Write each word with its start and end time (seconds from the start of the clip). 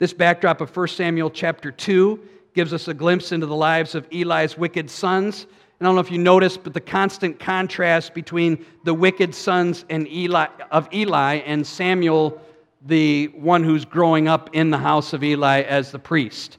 This 0.00 0.14
backdrop 0.14 0.62
of 0.62 0.74
1 0.74 0.88
Samuel 0.88 1.28
chapter 1.28 1.70
2 1.70 2.18
gives 2.54 2.72
us 2.72 2.88
a 2.88 2.94
glimpse 2.94 3.32
into 3.32 3.44
the 3.44 3.54
lives 3.54 3.94
of 3.94 4.08
Eli's 4.10 4.56
wicked 4.56 4.88
sons. 4.88 5.44
And 5.78 5.86
I 5.86 5.90
don't 5.90 5.94
know 5.94 6.00
if 6.00 6.10
you 6.10 6.16
noticed, 6.16 6.64
but 6.64 6.72
the 6.72 6.80
constant 6.80 7.38
contrast 7.38 8.14
between 8.14 8.64
the 8.84 8.94
wicked 8.94 9.34
sons 9.34 9.84
and 9.90 10.08
Eli, 10.08 10.46
of 10.70 10.88
Eli 10.94 11.34
and 11.44 11.66
Samuel, 11.66 12.40
the 12.86 13.26
one 13.34 13.62
who's 13.62 13.84
growing 13.84 14.26
up 14.26 14.48
in 14.54 14.70
the 14.70 14.78
house 14.78 15.12
of 15.12 15.22
Eli 15.22 15.60
as 15.60 15.92
the 15.92 15.98
priest. 15.98 16.56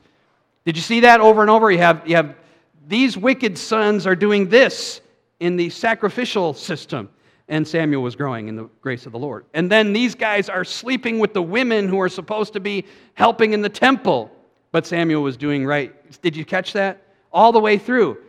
Did 0.64 0.78
you 0.78 0.84
see 0.84 1.00
that 1.00 1.20
over 1.20 1.42
and 1.42 1.50
over? 1.50 1.72
You 1.72 1.80
have, 1.80 2.08
you 2.08 2.18
have 2.18 2.36
these 2.88 3.18
wicked 3.18 3.58
sons 3.58 4.06
are 4.06 4.16
doing 4.16 4.50
this 4.50 5.02
in 5.40 5.56
the 5.56 5.72
sacrificial 5.72 6.54
system. 6.54 7.10
And 7.52 7.68
Samuel 7.68 8.02
was 8.02 8.16
growing 8.16 8.48
in 8.48 8.56
the 8.56 8.70
grace 8.80 9.06
of 9.06 9.12
the 9.12 9.20
Lord. 9.20 9.46
And 9.54 9.70
then 9.70 9.92
these 9.92 10.16
guys 10.16 10.48
are 10.48 10.64
sleeping 10.64 11.20
with 11.20 11.34
the 11.34 11.42
women 11.42 11.90
who 11.90 12.00
are 12.00 12.08
supposed 12.08 12.54
to 12.54 12.62
be 12.62 12.86
helping 13.14 13.52
in 13.52 13.62
the 13.62 13.68
temple. 13.68 14.32
But 14.72 14.88
Samuel 14.88 15.22
was 15.22 15.36
doing 15.36 15.66
right. 15.66 15.94
Did 16.22 16.34
you 16.34 16.46
catch 16.46 16.72
that? 16.72 17.04
All 17.34 17.52
the 17.52 17.60
way 17.60 17.78
through. 17.78 18.20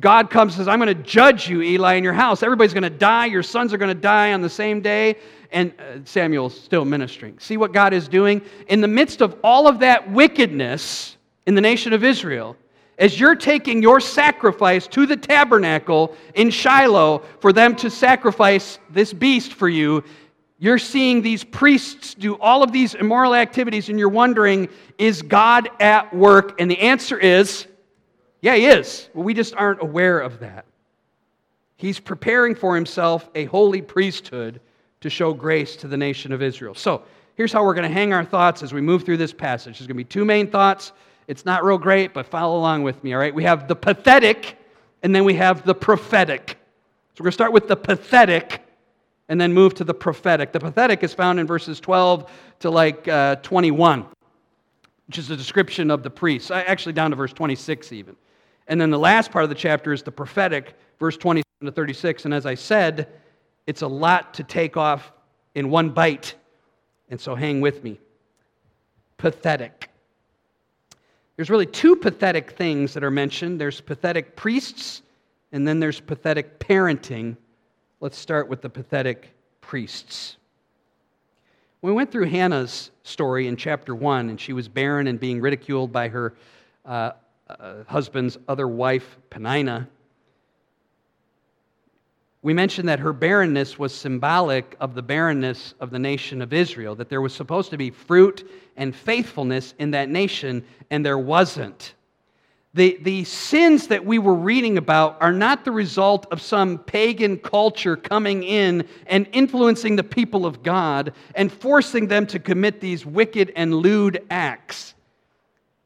God 0.00 0.28
comes 0.28 0.54
and 0.54 0.58
says, 0.58 0.66
I'm 0.66 0.80
going 0.80 0.88
to 0.88 1.02
judge 1.04 1.48
you, 1.48 1.62
Eli, 1.62 1.94
in 1.94 2.02
your 2.02 2.12
house. 2.12 2.42
Everybody's 2.42 2.74
going 2.74 2.82
to 2.82 2.90
die. 2.90 3.26
Your 3.26 3.44
sons 3.44 3.72
are 3.72 3.78
going 3.78 3.94
to 3.94 4.00
die 4.00 4.32
on 4.32 4.42
the 4.42 4.50
same 4.50 4.80
day. 4.80 5.18
And 5.52 5.72
uh, 5.78 6.00
Samuel's 6.04 6.60
still 6.60 6.84
ministering. 6.84 7.38
See 7.38 7.56
what 7.56 7.72
God 7.72 7.92
is 7.92 8.08
doing? 8.08 8.42
In 8.66 8.80
the 8.80 8.88
midst 8.88 9.20
of 9.20 9.36
all 9.44 9.68
of 9.68 9.78
that 9.78 10.10
wickedness 10.10 11.16
in 11.46 11.54
the 11.54 11.60
nation 11.60 11.92
of 11.92 12.02
Israel, 12.02 12.56
as 12.98 13.18
you're 13.18 13.34
taking 13.34 13.82
your 13.82 14.00
sacrifice 14.00 14.86
to 14.88 15.06
the 15.06 15.16
tabernacle 15.16 16.14
in 16.34 16.50
Shiloh 16.50 17.22
for 17.40 17.52
them 17.52 17.74
to 17.76 17.90
sacrifice 17.90 18.78
this 18.90 19.12
beast 19.12 19.54
for 19.54 19.68
you, 19.68 20.04
you're 20.58 20.78
seeing 20.78 21.22
these 21.22 21.42
priests 21.42 22.14
do 22.14 22.36
all 22.36 22.62
of 22.62 22.70
these 22.70 22.94
immoral 22.94 23.34
activities 23.34 23.88
and 23.88 23.98
you're 23.98 24.08
wondering, 24.08 24.68
is 24.98 25.20
God 25.20 25.68
at 25.80 26.14
work? 26.14 26.60
And 26.60 26.70
the 26.70 26.78
answer 26.78 27.18
is, 27.18 27.66
yeah, 28.42 28.54
he 28.54 28.66
is. 28.66 29.08
Well, 29.14 29.24
we 29.24 29.34
just 29.34 29.54
aren't 29.54 29.82
aware 29.82 30.20
of 30.20 30.38
that. 30.40 30.66
He's 31.76 31.98
preparing 31.98 32.54
for 32.54 32.76
himself 32.76 33.28
a 33.34 33.46
holy 33.46 33.82
priesthood 33.82 34.60
to 35.00 35.10
show 35.10 35.32
grace 35.32 35.74
to 35.76 35.88
the 35.88 35.96
nation 35.96 36.30
of 36.30 36.42
Israel. 36.42 36.76
So, 36.76 37.02
here's 37.34 37.52
how 37.52 37.64
we're 37.64 37.74
going 37.74 37.88
to 37.88 37.92
hang 37.92 38.12
our 38.12 38.24
thoughts 38.24 38.62
as 38.62 38.72
we 38.72 38.80
move 38.80 39.02
through 39.02 39.16
this 39.16 39.32
passage. 39.32 39.78
There's 39.78 39.88
going 39.88 39.96
to 39.96 40.04
be 40.04 40.04
two 40.04 40.24
main 40.24 40.48
thoughts. 40.48 40.92
It's 41.32 41.46
not 41.46 41.64
real 41.64 41.78
great, 41.78 42.12
but 42.12 42.26
follow 42.26 42.58
along 42.58 42.82
with 42.82 43.02
me, 43.02 43.14
all 43.14 43.18
right? 43.18 43.34
We 43.34 43.44
have 43.44 43.66
the 43.66 43.74
pathetic, 43.74 44.58
and 45.02 45.14
then 45.14 45.24
we 45.24 45.32
have 45.32 45.64
the 45.64 45.74
prophetic. 45.74 46.58
So, 47.14 47.20
we're 47.20 47.24
going 47.24 47.30
to 47.30 47.32
start 47.32 47.54
with 47.54 47.68
the 47.68 47.76
pathetic 47.76 48.62
and 49.30 49.40
then 49.40 49.54
move 49.54 49.72
to 49.76 49.84
the 49.84 49.94
prophetic. 49.94 50.52
The 50.52 50.60
pathetic 50.60 51.02
is 51.02 51.14
found 51.14 51.40
in 51.40 51.46
verses 51.46 51.80
12 51.80 52.30
to 52.60 52.70
like 52.70 53.08
uh, 53.08 53.36
21, 53.36 54.04
which 55.06 55.16
is 55.16 55.30
a 55.30 55.36
description 55.36 55.90
of 55.90 56.02
the 56.02 56.10
priests, 56.10 56.50
actually 56.50 56.92
down 56.92 57.12
to 57.12 57.16
verse 57.16 57.32
26 57.32 57.92
even. 57.92 58.14
And 58.68 58.78
then 58.78 58.90
the 58.90 58.98
last 58.98 59.30
part 59.30 59.42
of 59.42 59.48
the 59.48 59.54
chapter 59.56 59.94
is 59.94 60.02
the 60.02 60.12
prophetic, 60.12 60.74
verse 60.98 61.16
27 61.16 61.44
to 61.64 61.72
36. 61.72 62.26
And 62.26 62.34
as 62.34 62.44
I 62.44 62.56
said, 62.56 63.08
it's 63.66 63.80
a 63.80 63.88
lot 63.88 64.34
to 64.34 64.44
take 64.44 64.76
off 64.76 65.12
in 65.54 65.70
one 65.70 65.88
bite. 65.88 66.34
And 67.08 67.18
so 67.18 67.34
hang 67.34 67.62
with 67.62 67.82
me. 67.82 67.98
Pathetic. 69.16 69.91
There's 71.36 71.50
really 71.50 71.66
two 71.66 71.96
pathetic 71.96 72.52
things 72.52 72.94
that 72.94 73.02
are 73.02 73.10
mentioned 73.10 73.60
there's 73.60 73.80
pathetic 73.80 74.36
priests, 74.36 75.02
and 75.52 75.66
then 75.66 75.80
there's 75.80 76.00
pathetic 76.00 76.58
parenting 76.58 77.36
Let's 78.02 78.18
start 78.18 78.48
with 78.48 78.62
the 78.62 78.68
pathetic 78.68 79.32
priests. 79.60 80.36
We 81.82 81.92
went 81.92 82.10
through 82.10 82.24
Hannah's 82.24 82.90
story 83.04 83.46
in 83.46 83.56
chapter 83.56 83.94
1, 83.94 84.28
and 84.28 84.40
she 84.40 84.52
was 84.52 84.66
barren 84.66 85.06
and 85.06 85.20
being 85.20 85.40
ridiculed 85.40 85.92
by 85.92 86.08
her 86.08 86.34
uh, 86.84 87.12
uh, 87.48 87.84
husband's 87.86 88.38
other 88.48 88.66
wife, 88.66 89.18
Peninnah. 89.30 89.88
We 92.42 92.52
mentioned 92.52 92.88
that 92.88 92.98
her 92.98 93.12
barrenness 93.12 93.78
was 93.78 93.94
symbolic 93.94 94.76
of 94.80 94.94
the 94.94 95.02
barrenness 95.02 95.74
of 95.78 95.90
the 95.90 95.98
nation 96.00 96.42
of 96.42 96.52
Israel, 96.52 96.96
that 96.96 97.08
there 97.08 97.20
was 97.20 97.32
supposed 97.32 97.70
to 97.70 97.78
be 97.78 97.90
fruit 97.90 98.50
and 98.76 98.94
faithfulness 98.94 99.74
in 99.78 99.92
that 99.92 100.08
nation, 100.08 100.64
and 100.90 101.06
there 101.06 101.18
wasn't. 101.18 101.94
The, 102.74 102.98
the 103.02 103.24
sins 103.24 103.88
that 103.88 104.04
we 104.04 104.18
were 104.18 104.34
reading 104.34 104.78
about 104.78 105.20
are 105.20 105.32
not 105.32 105.64
the 105.64 105.70
result 105.70 106.26
of 106.32 106.40
some 106.40 106.78
pagan 106.78 107.36
culture 107.36 107.96
coming 107.96 108.42
in 108.42 108.88
and 109.06 109.28
influencing 109.32 109.94
the 109.94 110.02
people 110.02 110.44
of 110.44 110.62
God 110.62 111.12
and 111.34 111.52
forcing 111.52 112.08
them 112.08 112.26
to 112.28 112.38
commit 112.38 112.80
these 112.80 113.06
wicked 113.06 113.52
and 113.54 113.74
lewd 113.74 114.24
acts. 114.30 114.94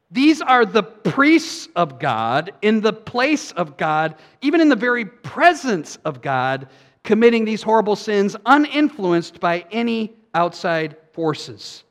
These 0.09 0.41
are 0.41 0.65
the 0.65 0.83
priests 0.83 1.67
of 1.75 1.99
God 1.99 2.53
in 2.61 2.79
the 2.81 2.93
place 2.93 3.51
of 3.53 3.75
God, 3.75 4.15
even 4.41 4.61
in 4.61 4.69
the 4.69 4.75
very 4.75 5.05
presence 5.05 5.97
of 6.05 6.21
God, 6.21 6.69
committing 7.03 7.43
these 7.43 7.61
horrible 7.61 7.95
sins 7.95 8.35
uninfluenced 8.45 9.39
by 9.39 9.65
any 9.71 10.15
outside 10.33 10.95
forces. 11.11 11.83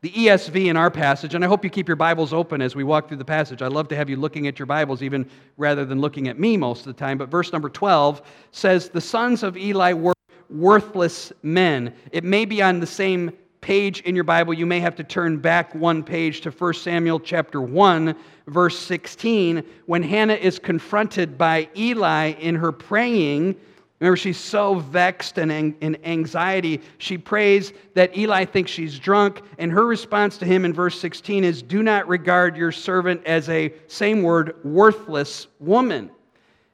The 0.00 0.10
ESV 0.10 0.66
in 0.66 0.76
our 0.76 0.92
passage, 0.92 1.34
and 1.34 1.44
I 1.44 1.48
hope 1.48 1.64
you 1.64 1.70
keep 1.70 1.88
your 1.88 1.96
Bibles 1.96 2.32
open 2.32 2.62
as 2.62 2.76
we 2.76 2.84
walk 2.84 3.08
through 3.08 3.16
the 3.16 3.24
passage. 3.24 3.62
I'd 3.62 3.72
love 3.72 3.88
to 3.88 3.96
have 3.96 4.08
you 4.08 4.14
looking 4.14 4.46
at 4.46 4.56
your 4.56 4.66
Bibles 4.66 5.02
even 5.02 5.28
rather 5.56 5.84
than 5.84 6.00
looking 6.00 6.28
at 6.28 6.38
me 6.38 6.56
most 6.56 6.80
of 6.80 6.86
the 6.86 6.92
time. 6.92 7.18
But 7.18 7.30
verse 7.30 7.52
number 7.52 7.68
12 7.68 8.22
says, 8.52 8.90
The 8.90 9.00
sons 9.00 9.42
of 9.42 9.56
Eli 9.56 9.92
were 9.92 10.14
worthless 10.50 11.32
men. 11.42 11.94
It 12.12 12.22
may 12.22 12.44
be 12.44 12.62
on 12.62 12.78
the 12.78 12.86
same 12.86 13.32
page 13.60 14.00
in 14.02 14.14
your 14.14 14.24
Bible. 14.24 14.54
You 14.54 14.66
may 14.66 14.80
have 14.80 14.96
to 14.96 15.04
turn 15.04 15.38
back 15.38 15.74
one 15.74 16.02
page 16.02 16.40
to 16.42 16.50
1 16.50 16.74
Samuel 16.74 17.20
chapter 17.20 17.60
1, 17.60 18.14
verse 18.46 18.78
16, 18.78 19.62
when 19.86 20.02
Hannah 20.02 20.34
is 20.34 20.58
confronted 20.58 21.36
by 21.36 21.68
Eli 21.76 22.32
in 22.32 22.54
her 22.54 22.72
praying 22.72 23.56
Remember, 24.00 24.16
she's 24.16 24.38
so 24.38 24.76
vexed 24.76 25.38
and 25.38 25.50
in 25.50 25.98
anxiety. 26.04 26.80
She 26.98 27.18
prays 27.18 27.72
that 27.94 28.16
Eli 28.16 28.44
thinks 28.44 28.70
she's 28.70 28.96
drunk, 28.96 29.42
and 29.58 29.72
her 29.72 29.86
response 29.86 30.38
to 30.38 30.44
him 30.44 30.64
in 30.64 30.72
verse 30.72 31.00
16 31.00 31.42
is 31.42 31.62
Do 31.62 31.82
not 31.82 32.06
regard 32.06 32.56
your 32.56 32.70
servant 32.70 33.24
as 33.26 33.48
a, 33.48 33.72
same 33.88 34.22
word, 34.22 34.54
worthless 34.62 35.48
woman. 35.58 36.10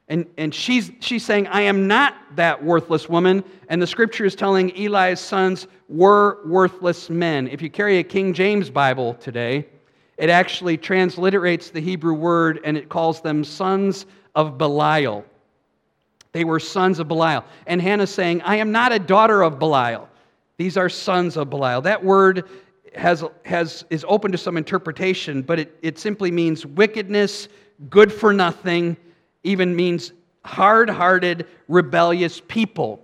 And, 0.09 0.27
and 0.37 0.55
she's, 0.55 0.93
she's 1.01 1.25
saying, 1.25 1.47
I 1.47 1.63
am 1.63 1.87
not 1.87 2.15
that 2.37 2.63
worthless 2.63 3.09
woman. 3.09 3.43
And 3.69 3.81
the 3.81 3.87
scripture 3.87 4.25
is 4.25 4.35
telling 4.35 4.71
Eli's 4.77 5.21
sons 5.21 5.67
were 5.89 6.47
worthless 6.47 7.09
men. 7.09 7.49
If 7.49 7.63
you 7.63 7.71
carry 7.71 7.99
a 7.99 8.03
King 8.03 8.35
James 8.35 8.69
Bible 8.69 9.15
today, 9.15 9.67
it 10.19 10.31
actually 10.31 10.77
transliterates 10.77 11.71
the 11.71 11.81
Hebrew 11.81 12.15
word 12.15 12.61
and 12.65 12.77
it 12.77 12.89
calls 12.89 13.21
them 13.21 13.45
sons 13.45 14.07
of 14.35 14.59
Belial. 14.59 15.25
They 16.33 16.45
were 16.45 16.61
sons 16.61 16.99
of 16.99 17.09
Belial. 17.09 17.45
And 17.67 17.81
Hannah 17.81 18.07
saying, 18.07 18.43
I 18.43 18.57
am 18.57 18.73
not 18.73 18.93
a 18.93 18.99
daughter 18.99 19.43
of 19.43 19.59
Belial. 19.59 20.09
These 20.57 20.77
are 20.77 20.89
sons 20.89 21.37
of 21.37 21.49
Belial. 21.49 21.81
That 21.81 22.05
word 22.05 22.49
has, 22.95 23.25
has, 23.45 23.85
is 23.91 24.05
open 24.07 24.33
to 24.33 24.39
some 24.39 24.57
interpretation, 24.57 25.43
but 25.43 25.59
it, 25.59 25.77
it 25.83 25.99
simply 25.99 26.31
means 26.31 26.67
wickedness, 26.67 27.49
good 27.89 28.13
for 28.13 28.33
nothing, 28.33 28.97
even 29.45 29.77
means 29.77 30.13
hard 30.45 30.91
hearted, 30.91 31.47
rebellious 31.69 32.41
people. 32.49 33.01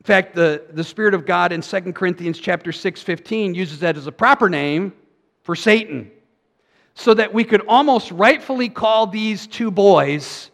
In 0.00 0.04
fact, 0.04 0.34
the, 0.34 0.62
the 0.72 0.84
Spirit 0.84 1.14
of 1.14 1.26
God 1.26 1.52
in 1.52 1.60
2 1.60 1.92
Corinthians 1.92 2.38
chapter 2.38 2.72
6, 2.72 3.02
15 3.02 3.54
uses 3.54 3.80
that 3.80 3.96
as 3.96 4.06
a 4.06 4.12
proper 4.12 4.48
name 4.48 4.92
for 5.42 5.56
Satan. 5.56 6.10
So 6.94 7.14
that 7.14 7.32
we 7.32 7.44
could 7.44 7.62
almost 7.68 8.10
rightfully 8.10 8.68
call 8.68 9.06
these 9.06 9.46
two 9.46 9.70
boys 9.70 10.50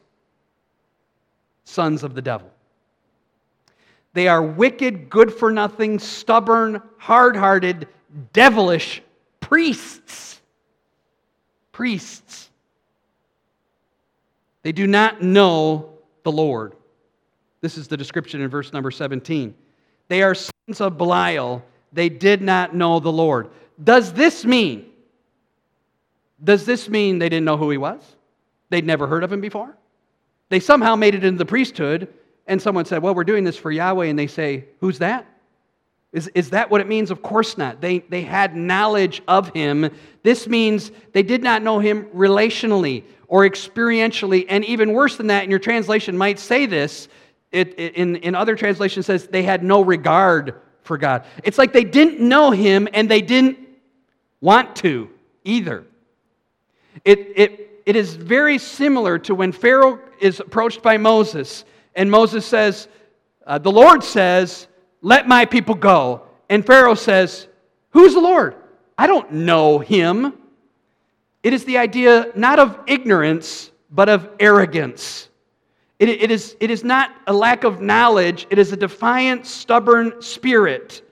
sons 1.64 2.02
of 2.02 2.14
the 2.14 2.22
devil. 2.22 2.50
They 4.12 4.28
are 4.28 4.42
wicked, 4.42 5.10
good 5.10 5.32
for 5.32 5.50
nothing, 5.50 5.98
stubborn, 5.98 6.80
hard 6.98 7.34
hearted, 7.34 7.88
devilish 8.32 9.02
priests. 9.40 10.40
Priests. 11.72 12.43
They 14.64 14.72
do 14.72 14.88
not 14.88 15.22
know 15.22 15.90
the 16.24 16.32
Lord. 16.32 16.74
This 17.60 17.78
is 17.78 17.86
the 17.86 17.96
description 17.96 18.40
in 18.40 18.48
verse 18.48 18.72
number 18.72 18.90
17. 18.90 19.54
They 20.08 20.22
are 20.22 20.34
sons 20.34 20.80
of 20.80 20.98
Belial. 20.98 21.62
They 21.92 22.08
did 22.08 22.42
not 22.42 22.74
know 22.74 22.98
the 22.98 23.12
Lord. 23.12 23.50
Does 23.82 24.12
this 24.12 24.44
mean? 24.44 24.86
Does 26.42 26.66
this 26.66 26.88
mean 26.88 27.18
they 27.18 27.28
didn't 27.28 27.44
know 27.44 27.56
who 27.56 27.70
he 27.70 27.78
was? 27.78 28.00
They'd 28.70 28.86
never 28.86 29.06
heard 29.06 29.22
of 29.22 29.32
him 29.32 29.40
before? 29.40 29.76
They 30.48 30.60
somehow 30.60 30.96
made 30.96 31.14
it 31.14 31.24
into 31.24 31.38
the 31.38 31.46
priesthood, 31.46 32.08
and 32.46 32.60
someone 32.60 32.84
said, 32.84 33.02
Well, 33.02 33.14
we're 33.14 33.24
doing 33.24 33.44
this 33.44 33.56
for 33.56 33.70
Yahweh, 33.70 34.06
and 34.06 34.18
they 34.18 34.26
say, 34.26 34.64
Who's 34.80 34.98
that? 34.98 35.26
Is, 36.12 36.28
is 36.34 36.50
that 36.50 36.70
what 36.70 36.80
it 36.80 36.86
means? 36.86 37.10
Of 37.10 37.22
course 37.22 37.58
not. 37.58 37.80
They, 37.80 37.98
they 37.98 38.22
had 38.22 38.56
knowledge 38.56 39.20
of 39.26 39.48
him. 39.48 39.90
This 40.22 40.46
means 40.46 40.92
they 41.12 41.24
did 41.24 41.42
not 41.42 41.62
know 41.62 41.80
him 41.80 42.04
relationally 42.14 43.02
or 43.34 43.42
experientially. 43.42 44.46
And 44.48 44.64
even 44.64 44.92
worse 44.92 45.16
than 45.16 45.26
that, 45.26 45.42
in 45.42 45.50
your 45.50 45.58
translation 45.58 46.16
might 46.16 46.38
say 46.38 46.66
this, 46.66 47.08
it, 47.50 47.74
it, 47.80 47.96
in, 47.96 48.14
in 48.14 48.36
other 48.36 48.54
translations 48.54 49.06
says 49.06 49.26
they 49.26 49.42
had 49.42 49.64
no 49.64 49.80
regard 49.80 50.60
for 50.82 50.96
God. 50.96 51.24
It's 51.42 51.58
like 51.58 51.72
they 51.72 51.82
didn't 51.82 52.20
know 52.20 52.52
him 52.52 52.86
and 52.92 53.10
they 53.10 53.20
didn't 53.20 53.58
want 54.40 54.76
to 54.76 55.10
either. 55.42 55.84
It, 57.04 57.32
it, 57.34 57.82
it 57.84 57.96
is 57.96 58.14
very 58.14 58.56
similar 58.56 59.18
to 59.18 59.34
when 59.34 59.50
Pharaoh 59.50 59.98
is 60.20 60.38
approached 60.38 60.80
by 60.80 60.96
Moses 60.96 61.64
and 61.96 62.08
Moses 62.08 62.46
says, 62.46 62.86
uh, 63.48 63.58
The 63.58 63.72
Lord 63.72 64.04
says, 64.04 64.68
Let 65.02 65.26
my 65.26 65.44
people 65.44 65.74
go. 65.74 66.22
And 66.48 66.64
Pharaoh 66.64 66.94
says, 66.94 67.48
Who's 67.90 68.14
the 68.14 68.20
Lord? 68.20 68.54
I 68.96 69.08
don't 69.08 69.32
know 69.32 69.80
him. 69.80 70.34
It 71.44 71.52
is 71.52 71.64
the 71.64 71.78
idea 71.78 72.32
not 72.34 72.58
of 72.58 72.76
ignorance, 72.86 73.70
but 73.90 74.08
of 74.08 74.28
arrogance. 74.40 75.28
It, 76.00 76.08
it, 76.08 76.30
is, 76.30 76.56
it 76.58 76.70
is 76.70 76.82
not 76.82 77.14
a 77.26 77.32
lack 77.32 77.62
of 77.64 77.80
knowledge, 77.80 78.46
it 78.50 78.58
is 78.58 78.72
a 78.72 78.76
defiant, 78.76 79.46
stubborn 79.46 80.20
spirit. 80.20 81.02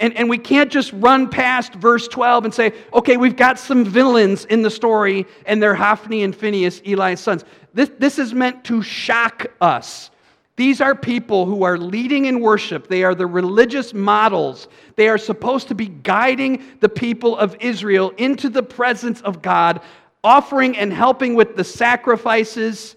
And, 0.00 0.16
and 0.16 0.28
we 0.28 0.38
can't 0.38 0.72
just 0.72 0.92
run 0.94 1.28
past 1.28 1.74
verse 1.74 2.08
12 2.08 2.46
and 2.46 2.54
say, 2.54 2.72
okay, 2.92 3.16
we've 3.16 3.36
got 3.36 3.58
some 3.58 3.84
villains 3.84 4.44
in 4.46 4.62
the 4.62 4.70
story, 4.70 5.26
and 5.46 5.62
they're 5.62 5.74
Hophni 5.74 6.24
and 6.24 6.34
Phinehas, 6.34 6.80
Eli's 6.84 7.20
sons. 7.20 7.44
This, 7.74 7.90
this 7.98 8.18
is 8.18 8.34
meant 8.34 8.64
to 8.64 8.82
shock 8.82 9.46
us. 9.60 10.10
These 10.56 10.80
are 10.80 10.94
people 10.94 11.46
who 11.46 11.64
are 11.64 11.76
leading 11.76 12.26
in 12.26 12.38
worship. 12.38 12.86
They 12.86 13.02
are 13.02 13.14
the 13.14 13.26
religious 13.26 13.92
models. 13.92 14.68
They 14.94 15.08
are 15.08 15.18
supposed 15.18 15.66
to 15.68 15.74
be 15.74 15.86
guiding 15.86 16.62
the 16.80 16.88
people 16.88 17.36
of 17.36 17.56
Israel 17.58 18.12
into 18.18 18.48
the 18.48 18.62
presence 18.62 19.20
of 19.22 19.42
God, 19.42 19.80
offering 20.22 20.76
and 20.76 20.92
helping 20.92 21.34
with 21.34 21.56
the 21.56 21.64
sacrifices, 21.64 22.94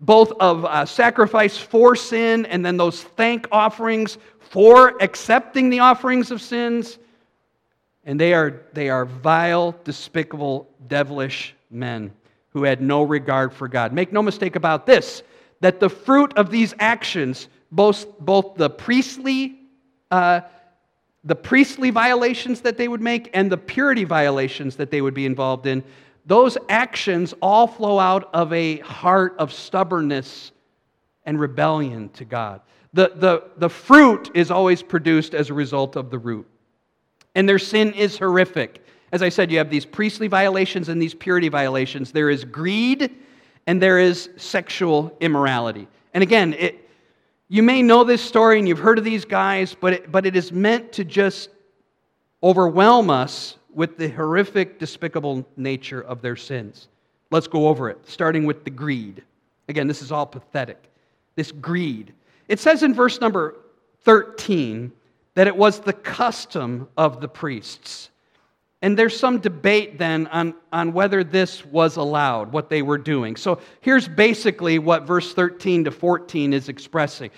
both 0.00 0.32
of 0.40 0.64
uh, 0.64 0.86
sacrifice 0.86 1.58
for 1.58 1.94
sin 1.94 2.46
and 2.46 2.64
then 2.64 2.78
those 2.78 3.02
thank 3.02 3.46
offerings 3.52 4.16
for 4.38 4.96
accepting 5.02 5.68
the 5.68 5.80
offerings 5.80 6.30
of 6.30 6.40
sins. 6.40 6.98
And 8.04 8.18
they 8.18 8.32
are, 8.32 8.62
they 8.72 8.88
are 8.88 9.04
vile, 9.04 9.74
despicable, 9.84 10.68
devilish 10.88 11.54
men 11.70 12.12
who 12.50 12.64
had 12.64 12.80
no 12.80 13.02
regard 13.02 13.52
for 13.52 13.68
God. 13.68 13.92
Make 13.92 14.12
no 14.12 14.22
mistake 14.22 14.56
about 14.56 14.86
this 14.86 15.22
that 15.64 15.80
the 15.80 15.88
fruit 15.88 16.30
of 16.36 16.50
these 16.50 16.74
actions, 16.78 17.48
both, 17.72 18.18
both 18.20 18.54
the 18.56 18.68
priestly 18.68 19.60
uh, 20.10 20.42
the 21.24 21.34
priestly 21.34 21.88
violations 21.88 22.60
that 22.60 22.76
they 22.76 22.86
would 22.86 23.00
make 23.00 23.30
and 23.32 23.50
the 23.50 23.56
purity 23.56 24.04
violations 24.04 24.76
that 24.76 24.90
they 24.90 25.00
would 25.00 25.14
be 25.14 25.24
involved 25.24 25.64
in, 25.64 25.82
those 26.26 26.58
actions 26.68 27.32
all 27.40 27.66
flow 27.66 27.98
out 27.98 28.28
of 28.34 28.52
a 28.52 28.80
heart 28.80 29.34
of 29.38 29.54
stubbornness 29.54 30.52
and 31.24 31.40
rebellion 31.40 32.10
to 32.10 32.26
God. 32.26 32.60
The, 32.92 33.12
the, 33.16 33.44
the 33.56 33.70
fruit 33.70 34.30
is 34.34 34.50
always 34.50 34.82
produced 34.82 35.32
as 35.32 35.48
a 35.48 35.54
result 35.54 35.96
of 35.96 36.10
the 36.10 36.18
root. 36.18 36.46
And 37.34 37.48
their 37.48 37.58
sin 37.58 37.94
is 37.94 38.18
horrific. 38.18 38.84
As 39.12 39.22
I 39.22 39.30
said, 39.30 39.50
you 39.50 39.56
have 39.56 39.70
these 39.70 39.86
priestly 39.86 40.28
violations 40.28 40.90
and 40.90 41.00
these 41.00 41.14
purity 41.14 41.48
violations. 41.48 42.12
There 42.12 42.28
is 42.28 42.44
greed 42.44 43.16
and 43.66 43.80
there 43.80 43.98
is 43.98 44.30
sexual 44.36 45.16
immorality. 45.20 45.88
And 46.12 46.22
again, 46.22 46.54
it, 46.54 46.88
you 47.48 47.62
may 47.62 47.82
know 47.82 48.04
this 48.04 48.22
story 48.22 48.58
and 48.58 48.68
you've 48.68 48.78
heard 48.78 48.98
of 48.98 49.04
these 49.04 49.24
guys, 49.24 49.76
but 49.78 49.92
it, 49.92 50.12
but 50.12 50.26
it 50.26 50.36
is 50.36 50.52
meant 50.52 50.92
to 50.92 51.04
just 51.04 51.50
overwhelm 52.42 53.10
us 53.10 53.56
with 53.74 53.96
the 53.96 54.08
horrific, 54.08 54.78
despicable 54.78 55.46
nature 55.56 56.02
of 56.02 56.22
their 56.22 56.36
sins. 56.36 56.88
Let's 57.30 57.48
go 57.48 57.68
over 57.68 57.90
it, 57.90 57.98
starting 58.04 58.44
with 58.44 58.64
the 58.64 58.70
greed. 58.70 59.24
Again, 59.68 59.88
this 59.88 60.02
is 60.02 60.12
all 60.12 60.26
pathetic. 60.26 60.90
This 61.34 61.50
greed. 61.50 62.12
It 62.48 62.60
says 62.60 62.82
in 62.82 62.94
verse 62.94 63.20
number 63.20 63.56
13 64.02 64.92
that 65.34 65.46
it 65.46 65.56
was 65.56 65.80
the 65.80 65.92
custom 65.92 66.88
of 66.96 67.20
the 67.20 67.28
priests. 67.28 68.10
And 68.82 68.98
there's 68.98 69.18
some 69.18 69.38
debate 69.38 69.98
then 69.98 70.26
on, 70.26 70.54
on 70.72 70.92
whether 70.92 71.24
this 71.24 71.64
was 71.64 71.96
allowed, 71.96 72.52
what 72.52 72.68
they 72.68 72.82
were 72.82 72.98
doing. 72.98 73.34
So 73.36 73.60
here's 73.80 74.06
basically 74.06 74.78
what 74.78 75.04
verse 75.04 75.32
13 75.32 75.84
to 75.84 75.90
14 75.90 76.52
is 76.52 76.68
expressing. 76.68 77.30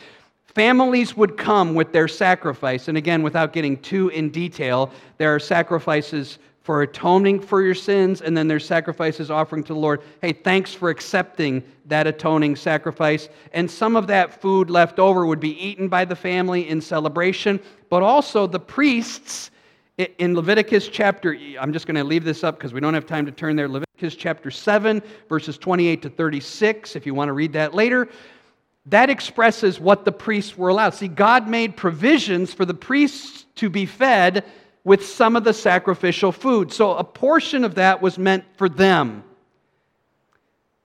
Families 0.44 1.16
would 1.16 1.36
come 1.36 1.74
with 1.74 1.92
their 1.92 2.08
sacrifice. 2.08 2.88
And 2.88 2.96
again, 2.96 3.22
without 3.22 3.52
getting 3.52 3.76
too 3.82 4.08
in 4.08 4.30
detail, 4.30 4.90
there 5.18 5.34
are 5.34 5.38
sacrifices 5.38 6.38
for 6.66 6.82
atoning 6.82 7.38
for 7.38 7.62
your 7.62 7.76
sins, 7.76 8.22
and 8.22 8.36
then 8.36 8.48
there's 8.48 8.66
sacrifices 8.66 9.30
offering 9.30 9.62
to 9.62 9.72
the 9.72 9.78
Lord. 9.78 10.02
Hey, 10.20 10.32
thanks 10.32 10.74
for 10.74 10.90
accepting 10.90 11.62
that 11.84 12.08
atoning 12.08 12.56
sacrifice. 12.56 13.28
And 13.52 13.70
some 13.70 13.94
of 13.94 14.08
that 14.08 14.40
food 14.42 14.68
left 14.68 14.98
over 14.98 15.26
would 15.26 15.38
be 15.38 15.56
eaten 15.64 15.86
by 15.86 16.04
the 16.04 16.16
family 16.16 16.68
in 16.68 16.80
celebration, 16.80 17.60
but 17.88 18.02
also 18.02 18.48
the 18.48 18.58
priests 18.58 19.52
in 19.98 20.34
Leviticus 20.34 20.88
chapter, 20.88 21.36
I'm 21.58 21.72
just 21.72 21.86
going 21.86 21.96
to 21.96 22.04
leave 22.04 22.24
this 22.24 22.44
up 22.44 22.58
because 22.58 22.74
we 22.74 22.80
don't 22.80 22.94
have 22.94 23.06
time 23.06 23.24
to 23.26 23.32
turn 23.32 23.56
there. 23.56 23.68
Leviticus 23.68 24.14
chapter 24.14 24.50
7, 24.50 25.02
verses 25.28 25.56
28 25.56 26.02
to 26.02 26.10
36, 26.10 26.96
if 26.96 27.06
you 27.06 27.14
want 27.14 27.28
to 27.28 27.32
read 27.32 27.54
that 27.54 27.72
later, 27.74 28.08
that 28.86 29.08
expresses 29.08 29.80
what 29.80 30.04
the 30.04 30.12
priests 30.12 30.56
were 30.56 30.68
allowed. 30.68 30.90
See, 30.94 31.08
God 31.08 31.48
made 31.48 31.76
provisions 31.76 32.52
for 32.52 32.64
the 32.64 32.74
priests 32.74 33.46
to 33.56 33.70
be 33.70 33.86
fed 33.86 34.44
with 34.84 35.04
some 35.04 35.34
of 35.34 35.44
the 35.44 35.54
sacrificial 35.54 36.30
food. 36.30 36.72
So 36.72 36.94
a 36.94 37.02
portion 37.02 37.64
of 37.64 37.76
that 37.76 38.02
was 38.02 38.18
meant 38.18 38.44
for 38.56 38.68
them. 38.68 39.24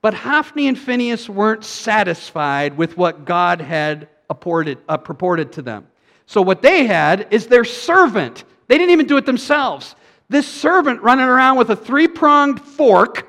But 0.00 0.14
Hophni 0.14 0.66
and 0.66 0.76
Phinehas 0.76 1.28
weren't 1.28 1.64
satisfied 1.64 2.76
with 2.76 2.96
what 2.96 3.24
God 3.24 3.60
had 3.60 4.08
purported, 4.26 4.78
uh, 4.88 4.96
purported 4.96 5.52
to 5.52 5.62
them. 5.62 5.86
So 6.26 6.40
what 6.40 6.62
they 6.62 6.86
had 6.86 7.28
is 7.30 7.46
their 7.46 7.64
servant 7.64 8.42
they 8.72 8.78
didn't 8.78 8.92
even 8.92 9.06
do 9.06 9.18
it 9.18 9.26
themselves. 9.26 9.96
This 10.30 10.48
servant 10.48 11.02
running 11.02 11.26
around 11.26 11.58
with 11.58 11.68
a 11.68 11.76
three 11.76 12.08
pronged 12.08 12.58
fork. 12.58 13.28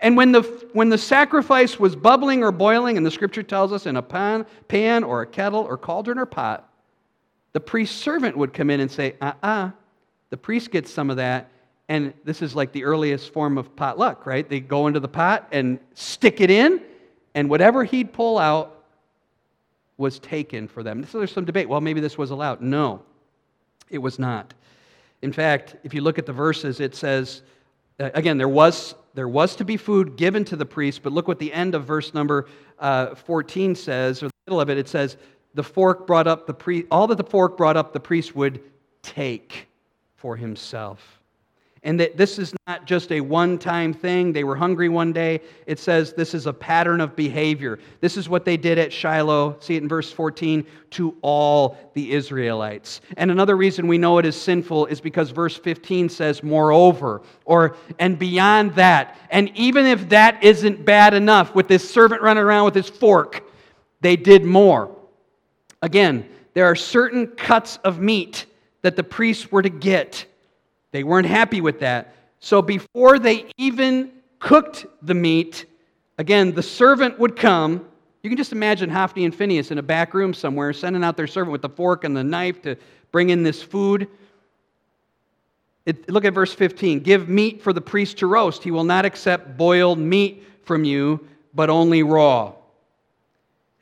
And 0.00 0.18
when 0.18 0.32
the, 0.32 0.42
when 0.74 0.90
the 0.90 0.98
sacrifice 0.98 1.80
was 1.80 1.96
bubbling 1.96 2.44
or 2.44 2.52
boiling, 2.52 2.98
and 2.98 3.06
the 3.06 3.10
scripture 3.10 3.42
tells 3.42 3.72
us 3.72 3.86
in 3.86 3.96
a 3.96 4.02
pan, 4.02 4.44
pan 4.68 5.02
or 5.02 5.22
a 5.22 5.26
kettle 5.26 5.60
or 5.60 5.78
cauldron 5.78 6.18
or 6.18 6.26
pot, 6.26 6.68
the 7.54 7.60
priest 7.60 7.96
servant 8.00 8.36
would 8.36 8.52
come 8.52 8.68
in 8.68 8.80
and 8.80 8.90
say, 8.90 9.16
uh 9.22 9.32
uh-uh. 9.42 9.48
uh 9.48 9.70
the 10.28 10.36
priest 10.36 10.70
gets 10.70 10.92
some 10.92 11.08
of 11.08 11.16
that. 11.16 11.48
And 11.88 12.12
this 12.24 12.42
is 12.42 12.54
like 12.54 12.70
the 12.72 12.84
earliest 12.84 13.32
form 13.32 13.56
of 13.56 13.74
potluck, 13.74 14.26
right? 14.26 14.46
They 14.46 14.60
go 14.60 14.88
into 14.88 15.00
the 15.00 15.08
pot 15.08 15.48
and 15.52 15.78
stick 15.94 16.42
it 16.42 16.50
in, 16.50 16.82
and 17.34 17.48
whatever 17.48 17.82
he'd 17.82 18.12
pull 18.12 18.36
out 18.36 18.84
was 19.96 20.18
taken 20.18 20.68
for 20.68 20.82
them. 20.82 21.06
So 21.06 21.16
there's 21.16 21.32
some 21.32 21.46
debate. 21.46 21.66
Well, 21.66 21.80
maybe 21.80 22.02
this 22.02 22.18
was 22.18 22.30
allowed. 22.30 22.60
No. 22.60 23.00
It 23.90 23.98
was 23.98 24.18
not. 24.18 24.54
In 25.22 25.32
fact, 25.32 25.76
if 25.84 25.94
you 25.94 26.00
look 26.00 26.18
at 26.18 26.26
the 26.26 26.32
verses, 26.32 26.80
it 26.80 26.94
says, 26.94 27.42
uh, 28.00 28.10
again, 28.14 28.38
there 28.38 28.48
was, 28.48 28.94
there 29.14 29.28
was 29.28 29.56
to 29.56 29.64
be 29.64 29.76
food 29.76 30.16
given 30.16 30.44
to 30.46 30.56
the 30.56 30.66
priest, 30.66 31.02
but 31.02 31.12
look 31.12 31.28
what 31.28 31.38
the 31.38 31.52
end 31.52 31.74
of 31.74 31.84
verse 31.84 32.12
number 32.12 32.46
uh, 32.78 33.14
14 33.14 33.74
says, 33.74 34.22
or 34.22 34.26
the 34.26 34.32
middle 34.46 34.60
of 34.60 34.70
it, 34.70 34.78
it 34.78 34.88
says, 34.88 35.16
the 35.54 35.62
fork 35.62 36.06
brought 36.06 36.26
up 36.26 36.46
the 36.46 36.54
priest, 36.54 36.86
all 36.90 37.06
that 37.06 37.16
the 37.16 37.24
fork 37.24 37.56
brought 37.56 37.76
up, 37.76 37.92
the 37.92 38.00
priest 38.00 38.34
would 38.34 38.60
take 39.02 39.68
for 40.16 40.36
himself 40.36 41.23
and 41.84 42.00
that 42.00 42.16
this 42.16 42.38
is 42.38 42.54
not 42.66 42.86
just 42.86 43.12
a 43.12 43.20
one 43.20 43.58
time 43.58 43.92
thing. 43.92 44.32
They 44.32 44.42
were 44.42 44.56
hungry 44.56 44.88
one 44.88 45.12
day. 45.12 45.40
It 45.66 45.78
says 45.78 46.14
this 46.14 46.32
is 46.32 46.46
a 46.46 46.52
pattern 46.52 47.00
of 47.00 47.14
behavior. 47.14 47.78
This 48.00 48.16
is 48.16 48.28
what 48.28 48.46
they 48.46 48.56
did 48.56 48.78
at 48.78 48.92
Shiloh, 48.92 49.56
see 49.60 49.76
it 49.76 49.82
in 49.82 49.88
verse 49.88 50.10
14, 50.10 50.66
to 50.92 51.14
all 51.20 51.76
the 51.92 52.12
Israelites. 52.12 53.02
And 53.18 53.30
another 53.30 53.56
reason 53.56 53.86
we 53.86 53.98
know 53.98 54.18
it 54.18 54.24
is 54.24 54.40
sinful 54.40 54.86
is 54.86 55.00
because 55.00 55.30
verse 55.30 55.56
15 55.56 56.08
says, 56.08 56.42
moreover, 56.42 57.20
or 57.44 57.76
and 57.98 58.18
beyond 58.18 58.74
that. 58.76 59.18
And 59.30 59.50
even 59.54 59.86
if 59.86 60.08
that 60.08 60.42
isn't 60.42 60.84
bad 60.86 61.12
enough, 61.12 61.54
with 61.54 61.68
this 61.68 61.88
servant 61.88 62.22
running 62.22 62.42
around 62.42 62.64
with 62.64 62.74
his 62.74 62.88
fork, 62.88 63.44
they 64.00 64.16
did 64.16 64.44
more. 64.44 64.94
Again, 65.82 66.26
there 66.54 66.64
are 66.64 66.76
certain 66.76 67.26
cuts 67.26 67.78
of 67.84 67.98
meat 67.98 68.46
that 68.80 68.96
the 68.96 69.04
priests 69.04 69.52
were 69.52 69.62
to 69.62 69.68
get 69.68 70.26
they 70.94 71.02
weren't 71.02 71.26
happy 71.26 71.60
with 71.60 71.80
that. 71.80 72.14
So 72.38 72.62
before 72.62 73.18
they 73.18 73.46
even 73.58 74.12
cooked 74.38 74.86
the 75.02 75.12
meat, 75.12 75.66
again, 76.18 76.54
the 76.54 76.62
servant 76.62 77.18
would 77.18 77.34
come. 77.34 77.84
You 78.22 78.30
can 78.30 78.36
just 78.36 78.52
imagine 78.52 78.88
Hophni 78.88 79.24
and 79.24 79.34
Phinehas 79.34 79.72
in 79.72 79.78
a 79.78 79.82
back 79.82 80.14
room 80.14 80.32
somewhere 80.32 80.72
sending 80.72 81.02
out 81.02 81.16
their 81.16 81.26
servant 81.26 81.50
with 81.50 81.62
the 81.62 81.68
fork 81.68 82.04
and 82.04 82.16
the 82.16 82.22
knife 82.22 82.62
to 82.62 82.76
bring 83.10 83.30
in 83.30 83.42
this 83.42 83.60
food. 83.60 84.06
It, 85.84 86.08
look 86.08 86.24
at 86.24 86.32
verse 86.32 86.54
15. 86.54 87.00
Give 87.00 87.28
meat 87.28 87.60
for 87.60 87.72
the 87.72 87.80
priest 87.80 88.18
to 88.18 88.28
roast. 88.28 88.62
He 88.62 88.70
will 88.70 88.84
not 88.84 89.04
accept 89.04 89.56
boiled 89.56 89.98
meat 89.98 90.44
from 90.62 90.84
you, 90.84 91.26
but 91.54 91.70
only 91.70 92.04
raw. 92.04 92.52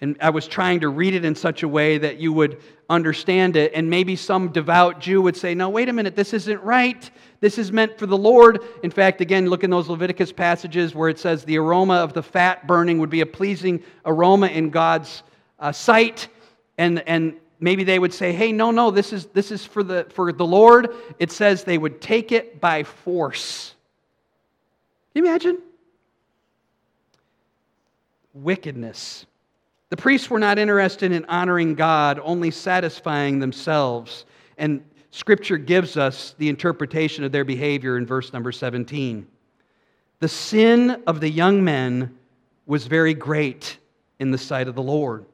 And 0.00 0.16
I 0.18 0.30
was 0.30 0.48
trying 0.48 0.80
to 0.80 0.88
read 0.88 1.12
it 1.12 1.26
in 1.26 1.34
such 1.34 1.62
a 1.62 1.68
way 1.68 1.98
that 1.98 2.16
you 2.16 2.32
would 2.32 2.62
understand 2.92 3.56
it. 3.56 3.72
And 3.74 3.88
maybe 3.88 4.14
some 4.14 4.52
devout 4.52 5.00
Jew 5.00 5.22
would 5.22 5.36
say, 5.36 5.54
No, 5.54 5.68
wait 5.68 5.88
a 5.88 5.92
minute, 5.92 6.14
this 6.14 6.32
isn't 6.32 6.62
right. 6.62 7.10
This 7.40 7.58
is 7.58 7.72
meant 7.72 7.98
for 7.98 8.06
the 8.06 8.16
Lord. 8.16 8.60
In 8.84 8.90
fact, 8.90 9.20
again, 9.20 9.48
look 9.48 9.64
in 9.64 9.70
those 9.70 9.88
Leviticus 9.88 10.30
passages 10.30 10.94
where 10.94 11.08
it 11.08 11.18
says 11.18 11.44
the 11.44 11.58
aroma 11.58 11.94
of 11.94 12.12
the 12.12 12.22
fat 12.22 12.66
burning 12.66 12.98
would 12.98 13.10
be 13.10 13.20
a 13.20 13.26
pleasing 13.26 13.82
aroma 14.06 14.46
in 14.46 14.70
God's 14.70 15.24
uh, 15.58 15.72
sight. 15.72 16.28
And, 16.78 17.02
and 17.08 17.34
maybe 17.58 17.82
they 17.82 17.98
would 17.98 18.14
say, 18.14 18.32
hey, 18.32 18.52
no, 18.52 18.70
no, 18.70 18.90
this 18.90 19.12
is, 19.12 19.26
this 19.26 19.50
is 19.50 19.64
for, 19.64 19.82
the, 19.82 20.06
for 20.10 20.32
the 20.32 20.46
Lord. 20.46 20.90
It 21.18 21.32
says 21.32 21.64
they 21.64 21.78
would 21.78 22.00
take 22.00 22.30
it 22.30 22.60
by 22.60 22.84
force. 22.84 23.74
Can 25.12 25.24
you 25.24 25.30
imagine? 25.30 25.58
Wickedness. 28.34 29.26
The 29.92 29.98
priests 29.98 30.30
were 30.30 30.38
not 30.38 30.58
interested 30.58 31.12
in 31.12 31.26
honoring 31.26 31.74
God, 31.74 32.18
only 32.24 32.50
satisfying 32.50 33.40
themselves. 33.40 34.24
And 34.56 34.82
Scripture 35.10 35.58
gives 35.58 35.98
us 35.98 36.34
the 36.38 36.48
interpretation 36.48 37.24
of 37.24 37.30
their 37.30 37.44
behavior 37.44 37.98
in 37.98 38.06
verse 38.06 38.32
number 38.32 38.52
17. 38.52 39.26
The 40.20 40.28
sin 40.28 41.02
of 41.06 41.20
the 41.20 41.28
young 41.28 41.62
men 41.62 42.16
was 42.64 42.86
very 42.86 43.12
great 43.12 43.76
in 44.18 44.30
the 44.30 44.38
sight 44.38 44.66
of 44.66 44.74
the 44.74 44.82
Lord, 44.82 45.26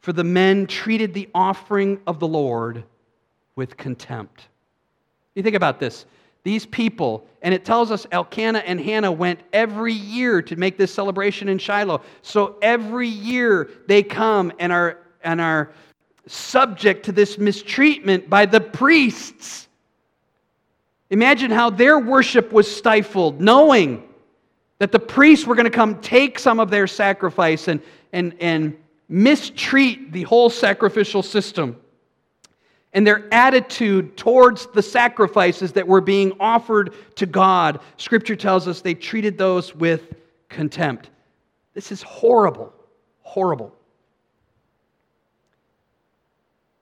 for 0.00 0.14
the 0.14 0.24
men 0.24 0.66
treated 0.66 1.12
the 1.12 1.28
offering 1.34 2.00
of 2.06 2.18
the 2.18 2.26
Lord 2.26 2.84
with 3.56 3.76
contempt. 3.76 4.48
You 5.34 5.42
think 5.42 5.54
about 5.54 5.80
this. 5.80 6.06
These 6.44 6.66
people, 6.66 7.26
and 7.40 7.54
it 7.54 7.64
tells 7.64 7.90
us 7.90 8.06
Elkanah 8.10 8.60
and 8.60 8.80
Hannah 8.80 9.12
went 9.12 9.40
every 9.52 9.92
year 9.92 10.42
to 10.42 10.56
make 10.56 10.76
this 10.76 10.92
celebration 10.92 11.48
in 11.48 11.58
Shiloh. 11.58 12.02
So 12.22 12.56
every 12.60 13.08
year 13.08 13.70
they 13.86 14.02
come 14.02 14.52
and 14.58 14.72
are, 14.72 14.98
and 15.22 15.40
are 15.40 15.70
subject 16.26 17.04
to 17.06 17.12
this 17.12 17.38
mistreatment 17.38 18.28
by 18.28 18.46
the 18.46 18.60
priests. 18.60 19.68
Imagine 21.10 21.50
how 21.50 21.70
their 21.70 21.98
worship 21.98 22.52
was 22.52 22.74
stifled, 22.74 23.40
knowing 23.40 24.02
that 24.78 24.90
the 24.90 24.98
priests 24.98 25.46
were 25.46 25.54
going 25.54 25.64
to 25.64 25.70
come 25.70 26.00
take 26.00 26.38
some 26.40 26.58
of 26.58 26.70
their 26.70 26.88
sacrifice 26.88 27.68
and, 27.68 27.80
and, 28.12 28.34
and 28.40 28.76
mistreat 29.08 30.10
the 30.10 30.22
whole 30.24 30.50
sacrificial 30.50 31.22
system. 31.22 31.76
And 32.94 33.06
their 33.06 33.32
attitude 33.32 34.16
towards 34.16 34.66
the 34.66 34.82
sacrifices 34.82 35.72
that 35.72 35.86
were 35.86 36.02
being 36.02 36.32
offered 36.38 36.94
to 37.16 37.26
God, 37.26 37.80
Scripture 37.96 38.36
tells 38.36 38.68
us 38.68 38.82
they 38.82 38.94
treated 38.94 39.38
those 39.38 39.74
with 39.74 40.14
contempt. 40.48 41.10
This 41.74 41.90
is 41.90 42.02
horrible, 42.02 42.72
horrible. 43.22 43.74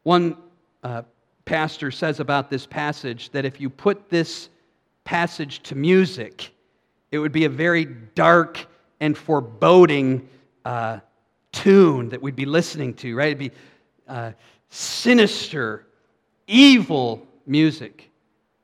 One 0.02 0.36
uh, 0.82 1.02
pastor 1.44 1.90
says 1.90 2.20
about 2.20 2.50
this 2.50 2.66
passage 2.66 3.30
that 3.30 3.44
if 3.44 3.60
you 3.60 3.70
put 3.70 4.08
this 4.08 4.48
passage 5.04 5.62
to 5.64 5.74
music, 5.74 6.50
it 7.12 7.18
would 7.18 7.32
be 7.32 7.44
a 7.44 7.48
very 7.48 7.84
dark 7.84 8.66
and 9.00 9.16
foreboding 9.16 10.28
uh, 10.64 11.00
tune 11.52 12.08
that 12.08 12.20
we'd 12.20 12.36
be 12.36 12.46
listening 12.46 12.94
to, 12.94 13.14
right? 13.16 13.28
It'd 13.28 13.38
be 13.38 13.50
uh, 14.08 14.32
sinister, 14.68 15.86
evil 16.50 17.26
music. 17.46 18.10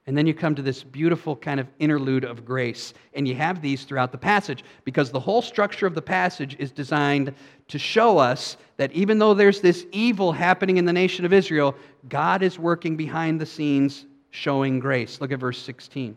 And 0.09 0.17
then 0.17 0.27
you 0.27 0.35
come 0.35 0.55
to 0.55 0.63
this 0.63 0.85
beautiful 0.85 1.35
kind 1.35 1.59
of 1.59 1.67
interlude 1.81 2.25
of 2.25 2.45
grace. 2.45 2.95
And 3.15 3.27
you 3.27 3.35
have 3.35 3.61
these 3.61 3.85
throughout 3.85 4.13
the 4.13 4.19
passage 4.19 4.65
because 4.85 5.11
the 5.11 5.19
whole 5.19 5.43
structure 5.43 5.87
of 5.87 5.95
the 5.95 6.03
passage 6.03 6.57
is 6.61 6.71
designed 6.71 7.35
to 7.69 7.79
show 7.79 8.19
us 8.19 8.57
that 8.77 8.93
even 8.93 9.19
though 9.19 9.35
there's 9.35 9.61
this 9.61 9.87
evil 9.91 10.31
happening 10.31 10.77
in 10.77 10.85
the 10.85 10.93
nation 10.93 11.25
of 11.25 11.33
Israel, 11.33 11.75
God 12.09 12.43
is 12.43 12.59
working 12.59 12.97
behind 12.97 13.41
the 13.41 13.47
scenes 13.47 14.07
showing 14.31 14.79
grace. 14.79 15.21
Look 15.21 15.33
at 15.33 15.41
verse 15.41 15.61
16, 15.61 16.17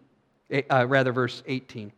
eh, 0.51 0.61
uh, 0.69 0.85
rather, 0.88 1.11
verse 1.11 1.41
18. 1.47 1.91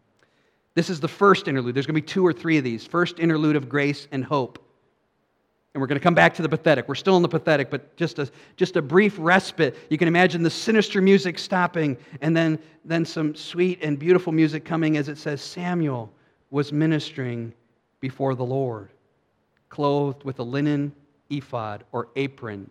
This 0.76 0.90
is 0.90 1.02
the 1.02 1.08
first 1.10 1.50
interlude. 1.50 1.76
There's 1.76 1.86
going 1.86 1.96
to 1.96 2.02
be 2.02 2.08
two 2.08 2.26
or 2.26 2.32
three 2.32 2.58
of 2.58 2.64
these. 2.64 2.86
First 2.86 3.20
interlude 3.20 3.58
of 3.58 3.68
grace 3.68 4.08
and 4.14 4.24
hope. 4.24 4.60
And 5.74 5.80
we're 5.80 5.88
going 5.88 6.00
to 6.00 6.04
come 6.04 6.16
back 6.16 6.34
to 6.36 6.42
the 6.42 6.50
pathetic. 6.50 6.88
We're 6.90 6.96
still 6.96 7.16
in 7.16 7.22
the 7.22 7.30
pathetic, 7.30 7.70
but 7.70 7.96
just 7.96 8.20
a, 8.20 8.30
just 8.58 8.76
a 8.76 8.82
brief 8.82 9.16
respite. 9.18 9.78
You 9.90 9.98
can 9.98 10.10
imagine 10.10 10.44
the 10.44 10.50
sinister 10.50 11.02
music 11.02 11.40
stopping 11.40 11.98
and 12.22 12.36
then, 12.36 12.60
then 12.84 13.06
some 13.06 13.36
sweet 13.36 13.80
and 13.82 13.98
beautiful 13.98 14.34
music 14.34 14.66
coming 14.66 14.98
as 14.98 15.08
it 15.08 15.18
says 15.18 15.42
Samuel 15.42 16.12
was 16.50 16.74
ministering 16.74 17.54
before 18.02 18.36
the 18.36 18.44
Lord, 18.44 18.90
clothed 19.70 20.24
with 20.24 20.40
a 20.40 20.44
linen 20.44 20.94
ephod 21.30 21.86
or 21.94 22.10
apron, 22.18 22.70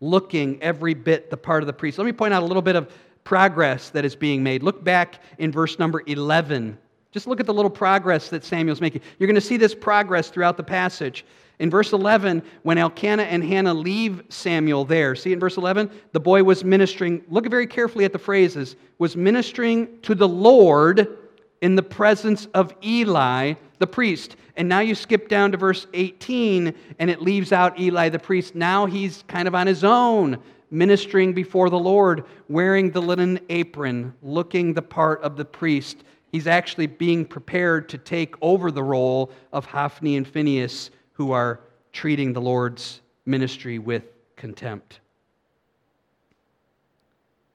looking 0.00 0.62
every 0.62 0.94
bit 0.94 1.28
the 1.28 1.36
part 1.36 1.62
of 1.62 1.66
the 1.66 1.72
priest. 1.72 1.98
Let 1.98 2.04
me 2.04 2.12
point 2.12 2.32
out 2.32 2.42
a 2.42 2.46
little 2.46 2.62
bit 2.62 2.76
of 2.76 2.90
progress 3.24 3.90
that 3.90 4.04
is 4.04 4.16
being 4.16 4.42
made. 4.42 4.62
Look 4.62 4.82
back 4.82 5.20
in 5.38 5.52
verse 5.52 5.78
number 5.78 6.02
11. 6.06 6.78
Just 7.14 7.28
look 7.28 7.38
at 7.38 7.46
the 7.46 7.54
little 7.54 7.70
progress 7.70 8.28
that 8.30 8.44
Samuel's 8.44 8.80
making. 8.80 9.00
You're 9.20 9.28
going 9.28 9.36
to 9.36 9.40
see 9.40 9.56
this 9.56 9.72
progress 9.72 10.30
throughout 10.30 10.56
the 10.56 10.64
passage. 10.64 11.24
In 11.60 11.70
verse 11.70 11.92
11, 11.92 12.42
when 12.64 12.76
Elkanah 12.76 13.22
and 13.22 13.44
Hannah 13.44 13.72
leave 13.72 14.24
Samuel 14.30 14.84
there, 14.84 15.14
see 15.14 15.32
in 15.32 15.38
verse 15.38 15.56
11, 15.56 15.88
the 16.10 16.18
boy 16.18 16.42
was 16.42 16.64
ministering, 16.64 17.22
look 17.28 17.48
very 17.48 17.68
carefully 17.68 18.04
at 18.04 18.12
the 18.12 18.18
phrases, 18.18 18.74
was 18.98 19.16
ministering 19.16 20.00
to 20.00 20.16
the 20.16 20.26
Lord 20.26 21.16
in 21.62 21.76
the 21.76 21.84
presence 21.84 22.46
of 22.46 22.74
Eli 22.84 23.54
the 23.78 23.86
priest. 23.86 24.34
And 24.56 24.68
now 24.68 24.80
you 24.80 24.96
skip 24.96 25.28
down 25.28 25.52
to 25.52 25.56
verse 25.56 25.86
18, 25.94 26.74
and 26.98 27.10
it 27.10 27.22
leaves 27.22 27.52
out 27.52 27.78
Eli 27.78 28.08
the 28.08 28.18
priest. 28.18 28.56
Now 28.56 28.86
he's 28.86 29.22
kind 29.28 29.46
of 29.46 29.54
on 29.54 29.68
his 29.68 29.84
own, 29.84 30.36
ministering 30.72 31.32
before 31.32 31.70
the 31.70 31.78
Lord, 31.78 32.24
wearing 32.48 32.90
the 32.90 33.02
linen 33.02 33.38
apron, 33.50 34.12
looking 34.20 34.74
the 34.74 34.82
part 34.82 35.22
of 35.22 35.36
the 35.36 35.44
priest. 35.44 36.02
He's 36.34 36.48
actually 36.48 36.88
being 36.88 37.24
prepared 37.24 37.88
to 37.90 37.96
take 37.96 38.34
over 38.42 38.72
the 38.72 38.82
role 38.82 39.30
of 39.52 39.66
Hophni 39.66 40.16
and 40.16 40.26
Phinehas, 40.26 40.90
who 41.12 41.30
are 41.30 41.60
treating 41.92 42.32
the 42.32 42.40
Lord's 42.40 43.02
ministry 43.24 43.78
with 43.78 44.02
contempt. 44.34 44.98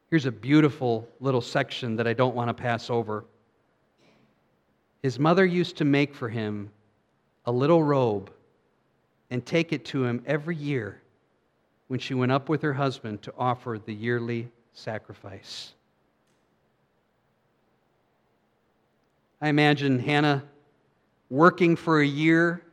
Here's 0.10 0.26
a 0.26 0.32
beautiful 0.32 1.10
little 1.20 1.42
section 1.42 1.98
that 1.98 2.08
I 2.08 2.14
don't 2.14 2.34
want 2.34 2.48
to 2.48 2.54
pass 2.54 2.90
over. 2.90 3.26
His 5.04 5.20
mother 5.20 5.46
used 5.46 5.76
to 5.80 5.84
make 5.84 6.16
for 6.16 6.30
him 6.30 6.72
a 7.46 7.52
little 7.52 7.84
robe 7.84 8.32
and 9.30 9.46
take 9.46 9.74
it 9.74 9.84
to 9.88 10.06
him 10.06 10.24
every 10.26 10.56
year 10.56 11.02
when 11.90 12.00
she 12.00 12.14
went 12.14 12.32
up 12.32 12.48
with 12.48 12.62
her 12.62 12.76
husband 12.76 13.24
to 13.24 13.34
offer 13.38 13.78
the 13.78 13.94
yearly 13.94 14.50
sacrifice. 14.72 15.74
I 19.42 19.50
imagine 19.50 20.00
Hannah 20.00 20.44
working 21.30 21.76
for 21.76 22.02
a 22.02 22.06
year 22.06 22.64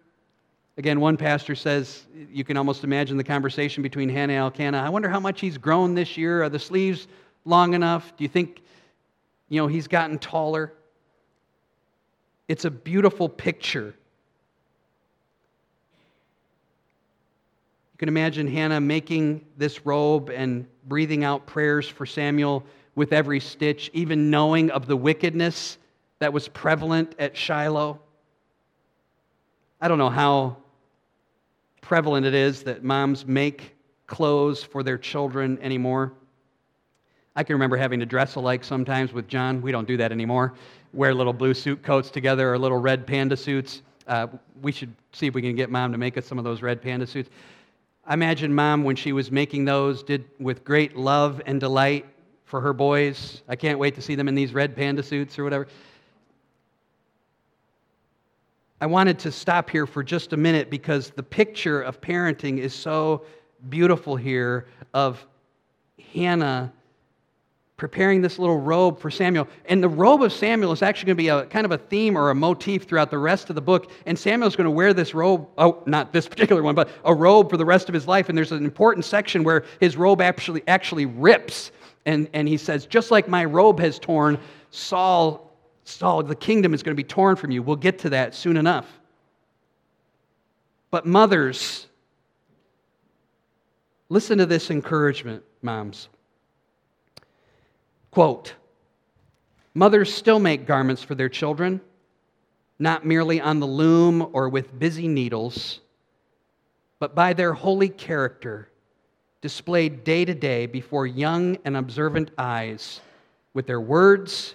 Again, 0.78 1.00
one 1.00 1.16
pastor 1.16 1.54
says 1.54 2.04
you 2.30 2.44
can 2.44 2.58
almost 2.58 2.85
imagine 2.85 3.16
the 3.16 3.25
conversation 3.25 3.82
between 3.82 4.11
Hannah 4.11 4.35
and 4.35 4.40
Elkanah. 4.40 4.78
I 4.78 4.90
wonder 4.90 5.08
how 5.08 5.20
much 5.20 5.40
he's 5.40 5.56
grown 5.56 5.94
this 5.94 6.18
year. 6.18 6.42
Are 6.42 6.50
the 6.50 6.58
sleeves 6.58 7.08
long 7.46 7.73
enough? 7.73 8.14
Do 8.16 8.25
you 8.25 8.28
think, 8.28 8.62
you 9.49 9.58
know, 9.58 9.68
he's 9.68 9.88
gotten 9.88 10.18
taller? 10.18 10.75
It's 12.46 12.66
a 12.66 12.70
beautiful 12.70 13.26
picture. 13.26 13.94
You 17.94 17.99
can 17.99 18.08
imagine 18.11 18.46
Hannah 18.46 18.80
making 18.80 19.46
this 19.56 19.87
robe 19.87 20.28
and 20.28 20.66
breathing 20.87 21.25
out 21.25 21.46
prayers 21.46 21.88
for 21.88 22.04
Samuel 22.04 22.62
with 22.94 23.14
every 23.14 23.40
stitch, 23.40 23.90
even 23.94 24.28
knowing 24.30 24.70
of 24.70 24.87
the 24.87 24.96
wickedness 24.96 25.78
that 26.18 26.32
was 26.32 26.49
prevalent 26.49 27.14
at 27.18 27.37
Shiloh. 27.37 28.00
I 29.80 29.88
don't 29.88 29.99
know 29.99 30.11
how 30.11 30.56
prevalent 31.80 32.26
it 32.26 32.35
is 32.35 32.62
that 32.64 32.82
moms 32.82 33.26
make 33.26 33.76
clothes 34.06 34.62
for 34.62 34.82
their 34.82 34.99
children 34.99 35.58
anymore. 35.61 36.12
I 37.35 37.42
can 37.42 37.54
remember 37.54 37.76
having 37.76 38.00
to 38.00 38.06
dress 38.06 38.37
alike 38.37 38.64
sometimes 38.64 39.12
with 39.12 39.28
John. 39.28 39.61
We 39.61 39.70
don't 39.70 39.87
do 39.87 39.99
that 39.99 40.11
anymore. 40.11 40.54
Wear 40.94 41.12
little 41.12 41.35
blue 41.35 41.52
suit 41.52 41.82
coats 41.82 42.11
together 42.11 42.52
or 42.52 42.58
little 42.58 42.78
red 42.78 43.06
panda 43.06 43.37
suits. 43.37 43.82
Uh, 44.06 44.28
we 44.62 44.73
should 44.73 44.94
see 45.12 45.26
if 45.26 45.35
we 45.35 45.42
can 45.42 45.54
get 45.54 45.68
mom 45.68 45.92
to 45.92 45.99
make 45.99 46.16
us 46.16 46.25
some 46.25 46.38
of 46.38 46.44
those 46.44 46.62
red 46.62 46.80
panda 46.80 47.06
suits. 47.06 47.28
I 48.06 48.14
imagine 48.14 48.54
mom, 48.54 48.85
when 48.85 48.96
she 48.96 49.12
was 49.12 49.30
making 49.30 49.64
those, 49.64 50.02
did 50.02 50.25
with 50.38 50.64
great 50.64 50.96
love 50.96 51.42
and 51.44 51.61
delight 51.61 52.06
for 52.44 52.61
her 52.61 52.73
boys. 52.73 53.42
I 53.49 53.56
can't 53.56 53.78
wait 53.78 53.96
to 53.96 54.00
see 54.00 54.14
them 54.14 54.28
in 54.28 54.35
these 54.35 54.54
red 54.54 54.75
panda 54.75 55.02
suits 55.02 55.38
or 55.38 55.44
whatever. 55.44 55.66
I 58.80 58.87
wanted 58.87 59.18
to 59.21 59.33
stop 59.33 59.71
here 59.71 59.87
for 59.87 60.02
just 60.02 60.35
a 60.35 60.37
minute 60.37 60.68
because 60.68 61.11
the 61.11 61.23
picture 61.23 61.80
of 61.80 62.00
parenting 62.00 62.59
is 62.59 62.75
so 62.75 63.25
beautiful 63.71 64.16
here 64.16 64.66
of 64.92 65.25
Hannah 66.12 66.73
preparing 67.78 68.23
this 68.23 68.38
little 68.38 68.59
robe 68.59 68.99
for 68.99 69.11
Samuel. 69.11 69.49
And 69.66 69.83
the 69.83 69.88
robe 69.88 70.23
of 70.23 70.33
Samuel 70.33 70.73
is 70.73 70.83
actually 70.83 71.06
going 71.06 71.16
to 71.16 71.23
be 71.23 71.28
a 71.28 71.47
kind 71.47 71.64
of 71.64 71.73
a 71.73 71.78
theme 71.78 72.16
or 72.16 72.30
a 72.30 72.35
motif 72.35 72.85
throughout 72.85 73.11
the 73.11 73.18
rest 73.18 73.49
of 73.50 73.54
the 73.54 73.62
book. 73.62 73.90
And 74.06 74.18
Samuel's 74.18 74.56
going 74.56 74.66
to 74.66 74.71
wear 74.71 74.92
this 74.92 75.14
robe, 75.14 75.49
oh, 75.59 75.83
not 75.87 76.12
this 76.12 76.28
particular 76.28 76.62
one, 76.62 76.75
but 76.75 76.90
a 77.04 77.14
robe 77.14 77.50
for 77.50 77.56
the 77.56 77.64
rest 77.64 77.88
of 77.88 77.95
his 77.95 78.06
life. 78.06 78.28
And 78.28 78.37
there's 78.37 78.52
an 78.52 78.64
important 78.64 79.04
section 79.04 79.42
where 79.42 79.64
his 79.80 79.97
robe 79.97 80.21
actually 80.21 80.62
actually 80.68 81.06
rips. 81.06 81.71
And, 82.04 82.28
and 82.35 82.47
he 82.47 82.56
says, 82.56 82.87
just 82.87 83.11
like 83.11 83.26
my 83.26 83.45
robe 83.45 83.80
has 83.80 83.99
torn, 83.99 84.38
Saul 84.71 85.45
Saul, 85.87 86.23
the 86.23 86.37
kingdom 86.37 86.75
is 86.75 86.83
going 86.83 86.95
to 86.95 87.02
be 87.02 87.07
torn 87.07 87.37
from 87.37 87.50
you. 87.50 87.62
We'll 87.62 87.76
get 87.76 88.00
to 88.00 88.11
that 88.11 88.35
soon 88.35 88.57
enough. 88.57 88.87
But 90.90 91.07
mothers, 91.07 91.87
Listen 94.09 94.38
to 94.38 94.47
this 94.47 94.71
encouragement, 94.71 95.43
moms. 95.62 96.09
Quote 98.11 98.55
Mothers 99.75 100.14
still 100.14 100.38
make 100.38 100.66
garments 100.66 101.02
for 101.02 101.14
their 101.14 101.28
children, 101.28 101.81
not 102.78 103.05
merely 103.05 103.40
on 103.40 103.61
the 103.61 103.66
loom 103.66 104.31
or 104.33 104.49
with 104.49 104.78
busy 104.78 105.07
needles, 105.07 105.81
but 106.99 107.14
by 107.14 107.33
their 107.33 107.52
holy 107.52 107.88
character 107.88 108.69
displayed 109.43 110.02
day 110.02 110.25
to 110.25 110.35
day 110.35 110.66
before 110.66 111.07
young 111.07 111.59
and 111.64 111.76
observant 111.76 112.31
eyes 112.38 113.00
with 113.52 113.66
their 113.66 113.81
words 113.81 114.55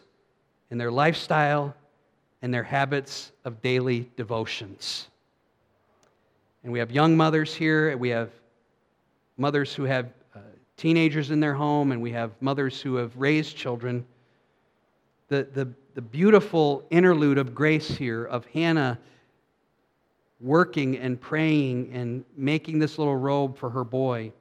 and 0.72 0.80
their 0.80 0.92
lifestyle 0.92 1.76
and 2.42 2.52
their 2.52 2.64
habits 2.64 3.32
of 3.46 3.62
daily 3.62 4.10
devotions. 4.16 5.10
And 6.64 6.74
we 6.74 6.80
have 6.80 6.92
young 6.92 7.16
mothers 7.16 7.54
here, 7.54 7.96
we 7.98 8.10
have 8.10 8.32
mothers 9.38 9.74
who 9.74 9.84
have 9.84 10.08
uh, 10.36 10.40
teenagers 10.78 11.30
in 11.30 11.40
their 11.40 11.54
home, 11.54 11.92
and 11.92 12.02
we 12.02 12.12
have 12.12 12.32
mothers 12.42 12.82
who 12.82 12.96
have 12.96 13.16
raised 13.16 13.56
children. 13.56 14.06
The, 15.28 15.48
the, 15.54 15.68
the 15.94 16.02
beautiful 16.02 16.84
interlude 16.90 17.38
of 17.38 17.54
grace 17.54 17.90
here 17.90 18.24
of 18.26 18.46
Hannah 18.48 18.98
working 20.40 20.98
and 20.98 21.20
praying 21.20 21.92
and 21.94 22.24
making 22.36 22.80
this 22.80 22.98
little 22.98 23.16
robe 23.16 23.58
for 23.58 23.70
her 23.70 23.84
boy. 23.84 24.32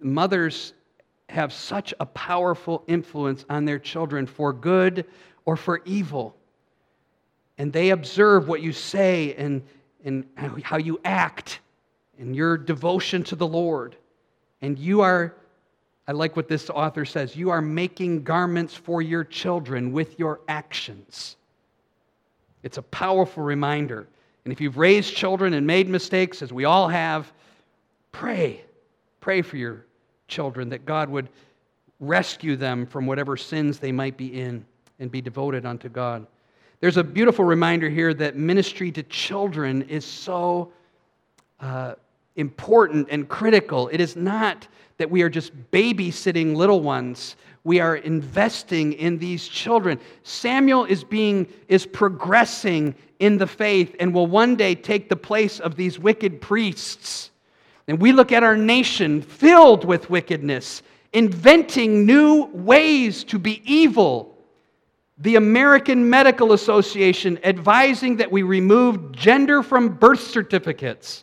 Mothers 0.00 0.72
have 1.28 1.52
such 1.52 1.94
a 2.00 2.06
powerful 2.06 2.84
influence 2.86 3.44
on 3.48 3.64
their 3.64 3.78
children 3.78 4.26
for 4.26 4.52
good 4.52 5.06
or 5.44 5.56
for 5.56 5.80
evil. 5.84 6.36
And 7.58 7.72
they 7.72 7.90
observe 7.90 8.48
what 8.48 8.62
you 8.62 8.72
say 8.72 9.34
and, 9.34 9.62
and 10.04 10.26
how 10.62 10.76
you 10.76 11.00
act 11.04 11.60
and 12.18 12.36
your 12.36 12.56
devotion 12.56 13.22
to 13.24 13.36
the 13.36 13.46
Lord. 13.46 13.96
And 14.60 14.78
you 14.78 15.00
are, 15.00 15.34
I 16.06 16.12
like 16.12 16.36
what 16.36 16.48
this 16.48 16.70
author 16.70 17.04
says, 17.04 17.34
you 17.34 17.50
are 17.50 17.62
making 17.62 18.24
garments 18.24 18.74
for 18.74 19.02
your 19.02 19.24
children 19.24 19.92
with 19.92 20.18
your 20.18 20.40
actions. 20.48 21.36
It's 22.62 22.78
a 22.78 22.82
powerful 22.82 23.42
reminder. 23.42 24.06
And 24.44 24.52
if 24.52 24.60
you've 24.60 24.76
raised 24.76 25.14
children 25.14 25.54
and 25.54 25.66
made 25.66 25.88
mistakes, 25.88 26.42
as 26.42 26.52
we 26.52 26.64
all 26.64 26.88
have, 26.88 27.32
pray. 28.12 28.64
Pray 29.20 29.42
for 29.42 29.56
your 29.56 29.86
children 30.32 30.70
that 30.70 30.86
God 30.86 31.10
would 31.10 31.28
rescue 32.00 32.56
them 32.56 32.86
from 32.86 33.06
whatever 33.06 33.36
sins 33.36 33.78
they 33.78 33.92
might 33.92 34.16
be 34.16 34.40
in 34.40 34.64
and 34.98 35.10
be 35.10 35.20
devoted 35.20 35.66
unto 35.66 35.88
God. 35.88 36.26
There's 36.80 36.96
a 36.96 37.04
beautiful 37.04 37.44
reminder 37.44 37.88
here 37.88 38.14
that 38.14 38.34
ministry 38.34 38.90
to 38.92 39.02
children 39.04 39.82
is 39.82 40.04
so 40.04 40.72
uh, 41.60 41.94
important 42.36 43.08
and 43.10 43.28
critical. 43.28 43.88
It 43.88 44.00
is 44.00 44.16
not 44.16 44.66
that 44.96 45.10
we 45.10 45.22
are 45.22 45.28
just 45.28 45.52
babysitting 45.70 46.56
little 46.56 46.80
ones. 46.80 47.36
We 47.64 47.78
are 47.78 47.96
investing 47.96 48.94
in 48.94 49.18
these 49.18 49.46
children. 49.46 50.00
Samuel 50.22 50.86
is 50.86 51.04
being 51.04 51.46
is 51.68 51.86
progressing 51.86 52.94
in 53.20 53.38
the 53.38 53.46
faith 53.46 53.94
and 54.00 54.12
will 54.12 54.26
one 54.26 54.56
day 54.56 54.74
take 54.74 55.08
the 55.08 55.16
place 55.16 55.60
of 55.60 55.76
these 55.76 55.98
wicked 55.98 56.40
priests. 56.40 57.31
And 57.88 58.00
we 58.00 58.12
look 58.12 58.32
at 58.32 58.42
our 58.42 58.56
nation 58.56 59.22
filled 59.22 59.84
with 59.84 60.08
wickedness, 60.08 60.82
inventing 61.12 62.06
new 62.06 62.44
ways 62.52 63.24
to 63.24 63.38
be 63.38 63.62
evil 63.64 64.32
the 65.22 65.36
American 65.36 66.10
Medical 66.10 66.52
Association 66.52 67.38
advising 67.44 68.16
that 68.16 68.30
we 68.30 68.42
remove 68.42 69.12
gender 69.12 69.62
from 69.62 69.90
birth 69.90 70.20
certificates. 70.20 71.22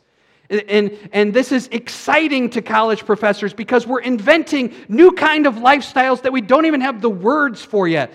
And, 0.50 0.98
and 1.12 1.34
this 1.34 1.52
is 1.52 1.68
exciting 1.72 2.50
to 2.52 2.62
college 2.62 3.06
professors 3.06 3.54
because 3.54 3.86
we're 3.86 4.00
inventing 4.00 4.74
new 4.88 5.12
kind 5.12 5.46
of 5.46 5.56
lifestyles 5.56 6.22
that 6.22 6.32
we 6.32 6.42
don't 6.42 6.66
even 6.66 6.82
have 6.82 7.02
the 7.02 7.10
words 7.10 7.64
for 7.64 7.88
yet. 7.88 8.12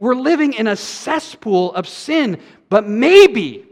We're 0.00 0.16
living 0.16 0.54
in 0.54 0.66
a 0.66 0.76
cesspool 0.76 1.72
of 1.74 1.88
sin, 1.88 2.40
but 2.68 2.88
maybe 2.88 3.64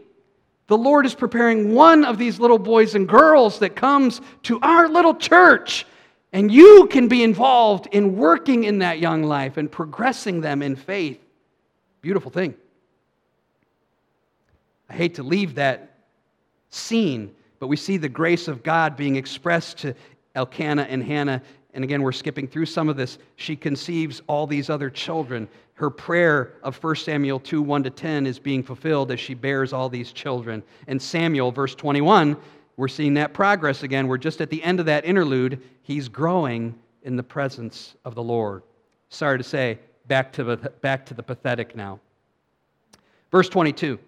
the 0.69 0.77
Lord 0.77 1.07
is 1.07 1.15
preparing 1.15 1.75
one 1.75 2.05
of 2.05 2.19
these 2.19 2.41
little 2.41 2.59
boys 2.59 2.95
and 2.95 3.09
girls 3.09 3.61
that 3.61 3.77
comes 3.77 4.21
to 4.45 4.59
our 4.61 4.89
little 4.89 5.15
church. 5.15 5.87
And 6.33 6.51
you 6.51 6.89
can 6.91 7.09
be 7.09 7.23
involved 7.23 7.89
in 7.93 8.17
working 8.17 8.65
in 8.65 8.81
that 8.81 8.99
young 8.99 9.23
life 9.23 9.57
and 9.57 9.71
progressing 9.71 10.41
them 10.41 10.63
in 10.63 10.75
faith. 10.75 11.21
Beautiful 12.03 12.31
thing. 12.31 12.55
I 14.91 14.95
hate 14.95 15.15
to 15.15 15.23
leave 15.23 15.55
that 15.55 15.97
scene, 16.71 17.35
but 17.59 17.69
we 17.69 17.77
see 17.77 17.97
the 17.97 18.09
grace 18.09 18.49
of 18.49 18.63
God 18.63 18.97
being 18.97 19.17
expressed 19.17 19.79
to 19.79 19.95
Elkanah 20.35 20.87
and 20.89 21.03
Hannah. 21.03 21.43
And 21.75 21.85
again, 21.85 22.03
we're 22.03 22.13
skipping 22.13 22.49
through 22.49 22.67
some 22.67 22.89
of 22.89 22.97
this. 22.97 23.19
She 23.37 23.57
conceives 23.57 24.21
all 24.27 24.47
these 24.47 24.69
other 24.69 24.91
children. 24.91 25.49
Her 25.77 25.91
prayer 25.91 26.55
of 26.63 26.83
1 26.83 26.97
Samuel 26.97 27.39
2 27.39 27.61
1 27.61 27.83
to 27.85 27.91
10 27.91 28.27
is 28.27 28.39
being 28.39 28.63
fulfilled 28.63 29.13
as 29.13 29.21
she 29.21 29.35
bears 29.35 29.73
all 29.73 29.89
these 29.91 30.11
children. 30.11 30.63
And 30.87 31.01
Samuel, 31.01 31.53
verse 31.53 31.75
21, 31.75 32.37
we're 32.79 32.89
seeing 32.89 33.15
that 33.15 33.35
progress 33.35 33.83
again. 33.83 34.09
We're 34.09 34.17
just 34.17 34.41
at 34.41 34.49
the 34.49 34.63
end 34.63 34.81
of 34.81 34.87
that 34.87 35.05
interlude. 35.05 35.63
He's 35.83 36.09
growing 36.09 36.75
in 37.03 37.17
the 37.17 37.23
presence 37.23 37.95
of 38.07 38.15
the 38.15 38.23
Lord. 38.23 38.63
Sorry 39.11 39.37
to 39.37 39.45
say, 39.45 39.79
back 40.09 40.33
to 40.33 40.45
the, 40.45 40.57
back 40.57 41.05
to 41.07 41.15
the 41.15 41.23
pathetic 41.23 41.77
now. 41.77 42.01
Verse 43.31 43.49
22 43.49 43.99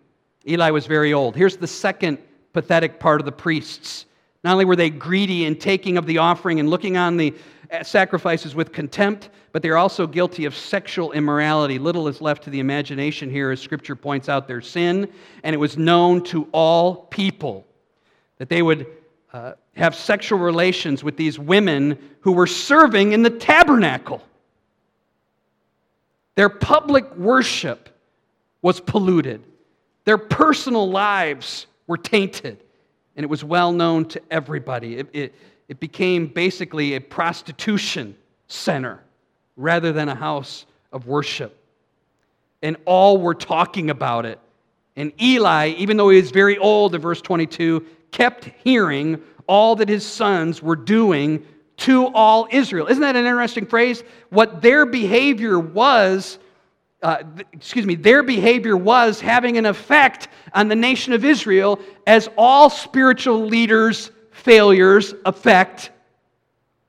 Eli 0.47 0.71
was 0.71 0.87
very 0.87 1.13
old. 1.13 1.37
Here's 1.37 1.59
the 1.59 1.67
second 1.67 2.17
pathetic 2.55 2.99
part 2.99 3.21
of 3.21 3.27
the 3.27 3.33
priests. 3.33 4.07
Not 4.43 4.53
only 4.53 4.65
were 4.65 4.77
they 4.77 4.89
greedy 4.89 5.45
in 5.45 5.57
taking 5.57 5.99
of 5.99 6.07
the 6.07 6.19
offering 6.19 6.61
and 6.61 6.71
looking 6.71 6.97
on 6.97 7.19
the 7.19 7.35
sacrifices 7.83 8.55
with 8.55 8.73
contempt, 8.73 9.31
but 9.53 9.63
they're 9.63 9.77
also 9.77 10.07
guilty 10.07 10.45
of 10.45 10.55
sexual 10.55 11.13
immorality. 11.13 11.79
Little 11.79 12.09
is 12.09 12.21
left 12.21 12.45
to 12.45 12.51
the 12.51 12.61
imagination 12.61 13.31
here 13.31 13.51
as 13.51 13.61
Scripture 13.61 13.97
points 13.97 14.29
out 14.29 14.49
their 14.49 14.61
sin, 14.61 15.09
and 15.43 15.55
it 15.55 15.59
was 15.59 15.77
known 15.77 16.23
to 16.25 16.49
all 16.53 16.97
people 17.11 17.67
that 18.39 18.49
they 18.49 18.63
would 18.63 18.87
uh, 19.33 19.53
have 19.75 19.95
sexual 19.95 20.39
relations 20.39 21.05
with 21.05 21.17
these 21.17 21.39
women 21.39 21.99
who 22.21 22.33
were 22.33 22.47
serving 22.47 23.13
in 23.13 23.23
the 23.23 23.31
tabernacle. 23.31 24.23
Their 26.35 26.49
public 26.49 27.17
worship 27.17 27.89
was 28.63 28.81
polluted, 28.81 29.43
their 30.05 30.19
personal 30.19 30.89
lives 30.89 31.67
were 31.87 31.99
tainted, 31.99 32.63
and 33.17 33.25
it 33.25 33.29
was 33.29 33.45
well 33.45 33.73
known 33.73 34.07
to 34.07 34.23
everybody. 34.31 34.99
It, 34.99 35.09
it, 35.13 35.35
it 35.69 35.81
became 35.81 36.27
basically 36.27 36.95
a 36.95 37.01
prostitution 37.01 38.17
center 38.49 39.03
rather 39.57 39.93
than 39.93 40.09
a 40.09 40.15
house 40.15 40.67
of 40.93 41.07
worship. 41.07 41.55
And 42.63 42.77
all 42.87 43.19
were 43.19 43.35
talking 43.35 43.91
about 43.91 44.25
it. 44.27 44.41
And 44.97 45.13
Eli, 45.21 45.69
even 45.79 45.97
though 45.97 46.09
he 46.09 46.21
was 46.21 46.31
very 46.31 46.59
old 46.59 46.95
in 46.95 47.01
verse 47.01 47.21
22, 47.21 47.85
kept 48.11 48.51
hearing 48.65 49.23
all 49.47 49.77
that 49.77 49.89
his 49.89 50.05
sons 50.05 50.63
were 50.63 50.77
doing 50.77 51.45
to 51.79 52.07
all 52.09 52.49
Israel. 52.51 52.87
Isn't 52.87 53.03
that 53.03 53.15
an 53.15 53.25
interesting 53.25 53.67
phrase? 53.67 54.03
What 54.31 54.61
their 54.61 54.85
behavior 54.85 55.59
was, 55.59 56.39
uh, 57.03 57.23
excuse 57.53 57.87
me, 57.87 57.95
their 57.95 58.23
behavior 58.23 58.77
was 58.77 59.21
having 59.21 59.57
an 59.57 59.67
effect 59.67 60.29
on 60.53 60.69
the 60.69 60.75
nation 60.75 61.13
of 61.13 61.25
Israel 61.25 61.79
as 62.07 62.29
all 62.37 62.69
spiritual 62.69 63.47
leaders' 63.47 64.11
failures 64.39 65.15
affect 65.25 65.91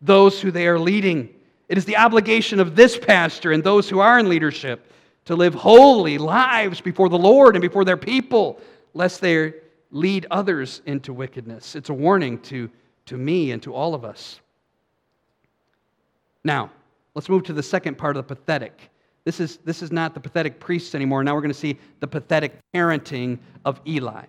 those 0.02 0.40
who 0.40 0.52
they 0.52 0.68
are 0.68 0.80
leading. 0.80 1.30
It 1.68 1.78
is 1.78 1.86
the 1.86 1.98
obligation 1.98 2.60
of 2.60 2.76
this 2.76 2.98
pastor 2.98 3.52
and 3.52 3.64
those 3.64 3.90
who 3.90 4.00
are 4.00 4.20
in 4.20 4.30
leadership 4.30 4.92
to 5.26 5.36
live 5.36 5.54
holy 5.54 6.18
lives 6.18 6.82
before 6.82 7.10
the 7.10 7.18
Lord 7.18 7.56
and 7.56 7.62
before 7.62 7.86
their 7.86 7.98
people, 7.98 8.60
lest 8.94 9.22
they 9.22 9.54
lead 9.92 10.26
others 10.32 10.82
into 10.86 11.14
wickedness. 11.14 11.76
It's 11.76 11.90
a 11.90 11.94
warning 11.94 12.40
to, 12.44 12.70
to 13.08 13.18
me 13.18 13.52
and 13.52 13.62
to 13.64 13.74
all 13.74 13.94
of 13.94 14.06
us. 14.06 14.40
Now, 16.44 16.72
let's 17.16 17.30
move 17.30 17.44
to 17.44 17.54
the 17.54 17.64
second 17.64 17.98
part 17.98 18.16
of 18.16 18.28
the 18.28 18.36
pathetic. 18.36 18.90
This 19.26 19.40
is, 19.40 19.58
this 19.58 19.82
is 19.82 19.92
not 19.92 20.14
the 20.14 20.20
pathetic 20.20 20.60
priests 20.60 20.96
anymore. 20.96 21.24
Now 21.24 21.36
we're 21.36 21.42
going 21.42 21.52
to 21.52 21.60
see 21.60 21.78
the 22.00 22.08
pathetic 22.08 22.58
parenting 22.74 23.38
of 23.66 23.82
Eli. 23.86 24.26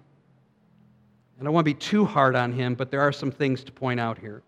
And 1.41 1.47
I 1.47 1.49
don't 1.49 1.55
want 1.55 1.65
to 1.67 1.73
be 1.73 1.81
too 1.81 2.05
hard 2.05 2.37
on 2.37 2.53
him, 2.53 2.75
but 2.75 2.91
there 2.91 3.01
are 3.01 3.13
some 3.13 3.31
things 3.31 3.65
to 3.65 3.73
point 3.73 3.99
out 3.99 4.19
here. 4.19 4.43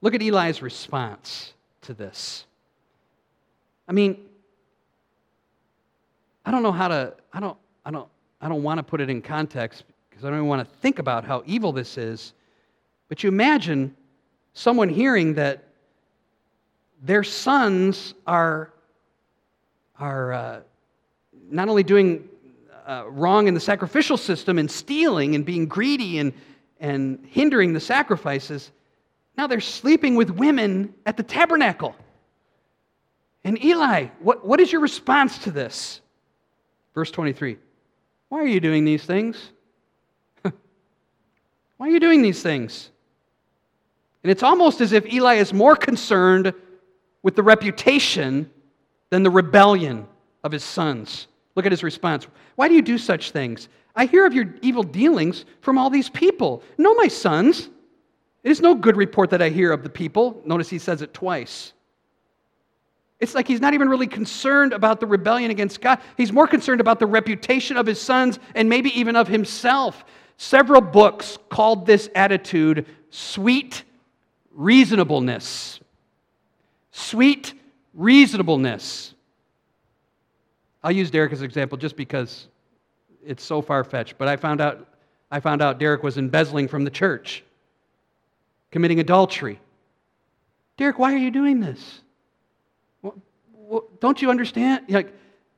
Look 0.00 0.12
at 0.12 0.20
Eli's 0.20 0.60
response 0.60 1.52
to 1.82 1.94
this. 1.94 2.46
I 3.86 3.92
mean, 3.92 4.18
I 6.44 6.50
don't 6.50 6.64
know 6.64 6.72
how 6.72 6.88
to, 6.88 7.14
I 7.32 7.38
don't, 7.38 7.56
I 7.86 7.92
don't, 7.92 8.08
I 8.40 8.48
don't 8.48 8.64
want 8.64 8.78
to 8.78 8.82
put 8.82 9.00
it 9.00 9.08
in 9.08 9.22
context 9.22 9.84
because 10.10 10.24
I 10.24 10.30
don't 10.30 10.38
even 10.38 10.48
want 10.48 10.68
to 10.68 10.76
think 10.78 10.98
about 10.98 11.24
how 11.24 11.44
evil 11.46 11.70
this 11.70 11.96
is. 11.96 12.32
But 13.08 13.22
you 13.22 13.28
imagine 13.28 13.94
someone 14.52 14.88
hearing 14.88 15.34
that 15.34 15.62
their 17.04 17.22
sons 17.22 18.14
are, 18.26 18.72
are 20.00 20.32
uh, 20.32 20.60
not 21.52 21.68
only 21.68 21.84
doing 21.84 22.28
uh, 22.88 23.04
wrong 23.10 23.46
in 23.46 23.54
the 23.54 23.60
sacrificial 23.60 24.16
system 24.16 24.58
and 24.58 24.70
stealing 24.70 25.34
and 25.34 25.44
being 25.44 25.66
greedy 25.66 26.18
and, 26.18 26.32
and 26.80 27.24
hindering 27.28 27.74
the 27.74 27.80
sacrifices, 27.80 28.72
now 29.36 29.46
they're 29.46 29.60
sleeping 29.60 30.16
with 30.16 30.30
women 30.30 30.94
at 31.04 31.16
the 31.16 31.22
tabernacle. 31.22 31.94
And 33.44 33.62
Eli, 33.62 34.06
what, 34.20 34.44
what 34.44 34.58
is 34.58 34.72
your 34.72 34.80
response 34.80 35.38
to 35.40 35.50
this? 35.50 36.00
Verse 36.94 37.10
23 37.10 37.58
Why 38.30 38.38
are 38.38 38.46
you 38.46 38.58
doing 38.58 38.84
these 38.84 39.04
things? 39.04 39.50
Why 40.42 40.52
are 41.88 41.90
you 41.90 42.00
doing 42.00 42.22
these 42.22 42.42
things? 42.42 42.90
And 44.24 44.32
it's 44.32 44.42
almost 44.42 44.80
as 44.80 44.92
if 44.92 45.06
Eli 45.12 45.34
is 45.34 45.52
more 45.52 45.76
concerned 45.76 46.52
with 47.22 47.36
the 47.36 47.42
reputation 47.42 48.50
than 49.10 49.22
the 49.22 49.30
rebellion 49.30 50.06
of 50.42 50.52
his 50.52 50.64
sons. 50.64 51.28
Look 51.58 51.66
at 51.66 51.72
his 51.72 51.82
response. 51.82 52.24
Why 52.54 52.68
do 52.68 52.74
you 52.74 52.82
do 52.82 52.96
such 52.98 53.32
things? 53.32 53.68
I 53.96 54.06
hear 54.06 54.24
of 54.24 54.32
your 54.32 54.54
evil 54.62 54.84
dealings 54.84 55.44
from 55.60 55.76
all 55.76 55.90
these 55.90 56.08
people. 56.08 56.62
No, 56.78 56.94
my 56.94 57.08
sons. 57.08 57.68
It 58.44 58.52
is 58.52 58.60
no 58.60 58.76
good 58.76 58.96
report 58.96 59.30
that 59.30 59.42
I 59.42 59.48
hear 59.48 59.72
of 59.72 59.82
the 59.82 59.88
people. 59.88 60.40
Notice 60.44 60.68
he 60.68 60.78
says 60.78 61.02
it 61.02 61.12
twice. 61.12 61.72
It's 63.18 63.34
like 63.34 63.48
he's 63.48 63.60
not 63.60 63.74
even 63.74 63.88
really 63.88 64.06
concerned 64.06 64.72
about 64.72 65.00
the 65.00 65.08
rebellion 65.08 65.50
against 65.50 65.80
God. 65.80 65.98
He's 66.16 66.32
more 66.32 66.46
concerned 66.46 66.80
about 66.80 67.00
the 67.00 67.06
reputation 67.06 67.76
of 67.76 67.86
his 67.86 68.00
sons 68.00 68.38
and 68.54 68.68
maybe 68.68 68.96
even 68.96 69.16
of 69.16 69.26
himself. 69.26 70.04
Several 70.36 70.80
books 70.80 71.38
called 71.48 71.86
this 71.86 72.08
attitude 72.14 72.86
sweet 73.10 73.82
reasonableness. 74.52 75.80
Sweet 76.92 77.52
reasonableness. 77.94 79.16
I'll 80.88 80.96
use 80.96 81.10
Derek 81.10 81.34
as 81.34 81.40
an 81.40 81.44
example 81.44 81.76
just 81.76 81.96
because 81.96 82.46
it's 83.22 83.44
so 83.44 83.60
far 83.60 83.84
fetched, 83.84 84.16
but 84.16 84.26
I 84.26 84.36
found 84.36 84.62
out 84.62 84.88
I 85.30 85.38
found 85.38 85.60
out 85.60 85.78
Derek 85.78 86.02
was 86.02 86.16
embezzling 86.16 86.66
from 86.66 86.82
the 86.82 86.90
church, 86.90 87.44
committing 88.70 88.98
adultery. 88.98 89.60
Derek, 90.78 90.98
why 90.98 91.12
are 91.12 91.18
you 91.18 91.30
doing 91.30 91.60
this? 91.60 92.00
Well, 93.02 93.84
don't 94.00 94.22
you 94.22 94.30
understand? 94.30 94.86
Like, 94.88 95.12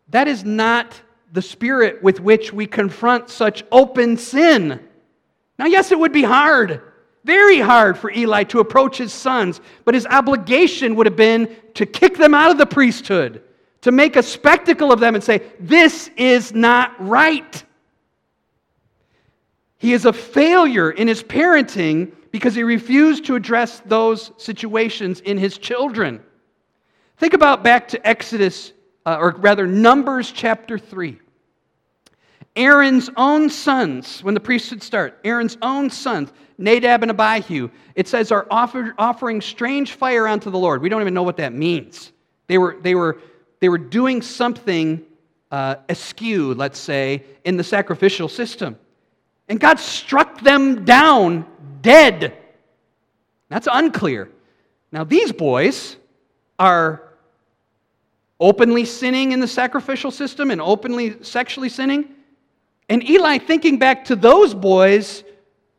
that 0.09 0.27
is 0.27 0.45
not 0.45 1.01
the 1.33 1.43
spirit 1.43 2.03
with 2.03 2.19
which 2.19 2.53
we 2.53 2.67
confront 2.67 3.31
such 3.31 3.63
open 3.71 4.17
sin. 4.17 4.81
Now, 5.61 5.67
yes, 5.67 5.93
it 5.93 6.01
would 6.01 6.11
be 6.13 6.25
hard, 6.25 6.83
very 7.23 7.61
hard 7.61 7.97
for 7.97 8.11
Eli 8.11 8.43
to 8.43 8.59
approach 8.59 8.99
his 8.99 9.13
sons, 9.13 9.61
but 9.85 9.95
his 9.95 10.07
obligation 10.07 10.97
would 10.97 11.07
have 11.07 11.15
been 11.15 11.55
to 11.75 11.87
kick 11.87 12.17
them 12.17 12.35
out 12.35 12.51
of 12.51 12.59
the 12.59 12.67
priesthood, 12.67 13.45
to 13.83 13.93
make 13.93 14.17
a 14.17 14.23
spectacle 14.23 14.93
of 14.93 15.01
them 15.01 15.15
and 15.15 15.25
say, 15.25 15.43
This 15.59 16.11
is 16.17 16.53
not 16.53 16.95
right. 16.99 17.65
He 19.79 19.95
is 19.95 20.05
a 20.05 20.13
failure 20.13 20.91
in 20.91 21.09
his 21.09 21.23
parenting 21.23 22.13
because 22.31 22.55
he 22.55 22.63
refused 22.63 23.25
to 23.27 23.35
address 23.35 23.81
those 23.87 24.31
situations 24.37 25.21
in 25.21 25.39
his 25.39 25.57
children. 25.59 26.21
Think 27.17 27.35
about 27.35 27.65
back 27.65 27.89
to 27.89 28.07
Exodus, 28.07 28.73
uh, 29.07 29.17
or 29.19 29.33
rather, 29.39 29.67
Numbers 29.67 30.33
chapter 30.33 30.79
3. 30.79 31.19
Aaron's 32.57 33.09
own 33.17 33.49
sons, 33.49 34.23
when 34.23 34.35
the 34.35 34.41
priesthood 34.41 34.83
start, 34.83 35.19
Aaron's 35.25 35.57
own 35.63 35.89
sons, 35.89 36.33
Nadab 36.59 37.03
and 37.03 37.11
Abihu, 37.11 37.71
it 37.95 38.09
says 38.09 38.33
are 38.33 38.47
offer, 38.51 38.95
offering 38.99 39.41
strange 39.41 39.93
fire 39.93 40.27
unto 40.27 40.51
the 40.51 40.59
Lord. 40.59 40.83
We 40.83 40.89
don't 40.89 41.01
even 41.01 41.15
know 41.15 41.23
what 41.23 41.37
that 41.39 41.53
means. 41.53 42.13
They 42.49 42.59
were, 42.59 42.77
they 42.83 42.95
were, 42.95 43.19
they 43.61 43.69
were 43.69 43.79
doing 43.79 44.23
something 44.23 45.05
uh, 45.51 45.77
askew, 45.89 46.55
let's 46.55 46.79
say, 46.79 47.25
in 47.45 47.57
the 47.57 47.65
sacrificial 47.65 48.29
system. 48.29 48.79
And 49.49 49.61
God 49.61 49.79
struck 49.79 50.41
them 50.41 50.85
down 50.85 51.47
dead. 51.83 52.37
That's 53.49 53.69
unclear. 53.71 54.31
Now, 54.93 55.05
these 55.05 55.33
boys 55.33 55.97
are 56.59 57.03
openly 58.39 58.85
sinning 58.85 59.33
in 59.33 59.41
the 59.41 59.49
sacrificial 59.49 60.11
system 60.11 60.51
and 60.51 60.61
openly 60.61 61.23
sexually 61.23 61.69
sinning. 61.69 62.09
And 62.89 63.09
Eli, 63.09 63.39
thinking 63.39 63.79
back 63.79 64.05
to 64.07 64.17
those 64.17 64.55
boys, 64.55 65.25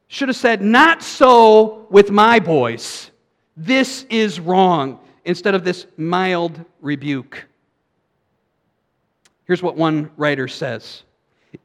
should 0.07 0.27
have 0.27 0.37
said, 0.37 0.61
Not 0.61 1.01
so 1.01 1.87
with 1.89 2.11
my 2.11 2.39
boys. 2.39 3.09
This 3.55 4.05
is 4.09 4.39
wrong, 4.39 4.99
instead 5.25 5.55
of 5.55 5.63
this 5.63 5.87
mild 5.97 6.63
rebuke. 6.81 7.45
Here's 9.51 9.61
what 9.61 9.75
one 9.75 10.11
writer 10.15 10.47
says 10.47 11.03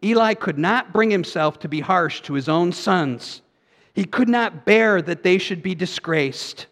Eli 0.02 0.34
could 0.34 0.58
not 0.58 0.92
bring 0.92 1.08
himself 1.08 1.60
to 1.60 1.68
be 1.68 1.78
harsh 1.78 2.20
to 2.22 2.32
his 2.32 2.48
own 2.48 2.72
sons. 2.72 3.42
He 3.94 4.04
could 4.04 4.28
not 4.28 4.64
bear 4.64 5.00
that 5.00 5.22
they 5.22 5.38
should 5.38 5.62
be 5.62 5.76
disgraced. 5.76 6.66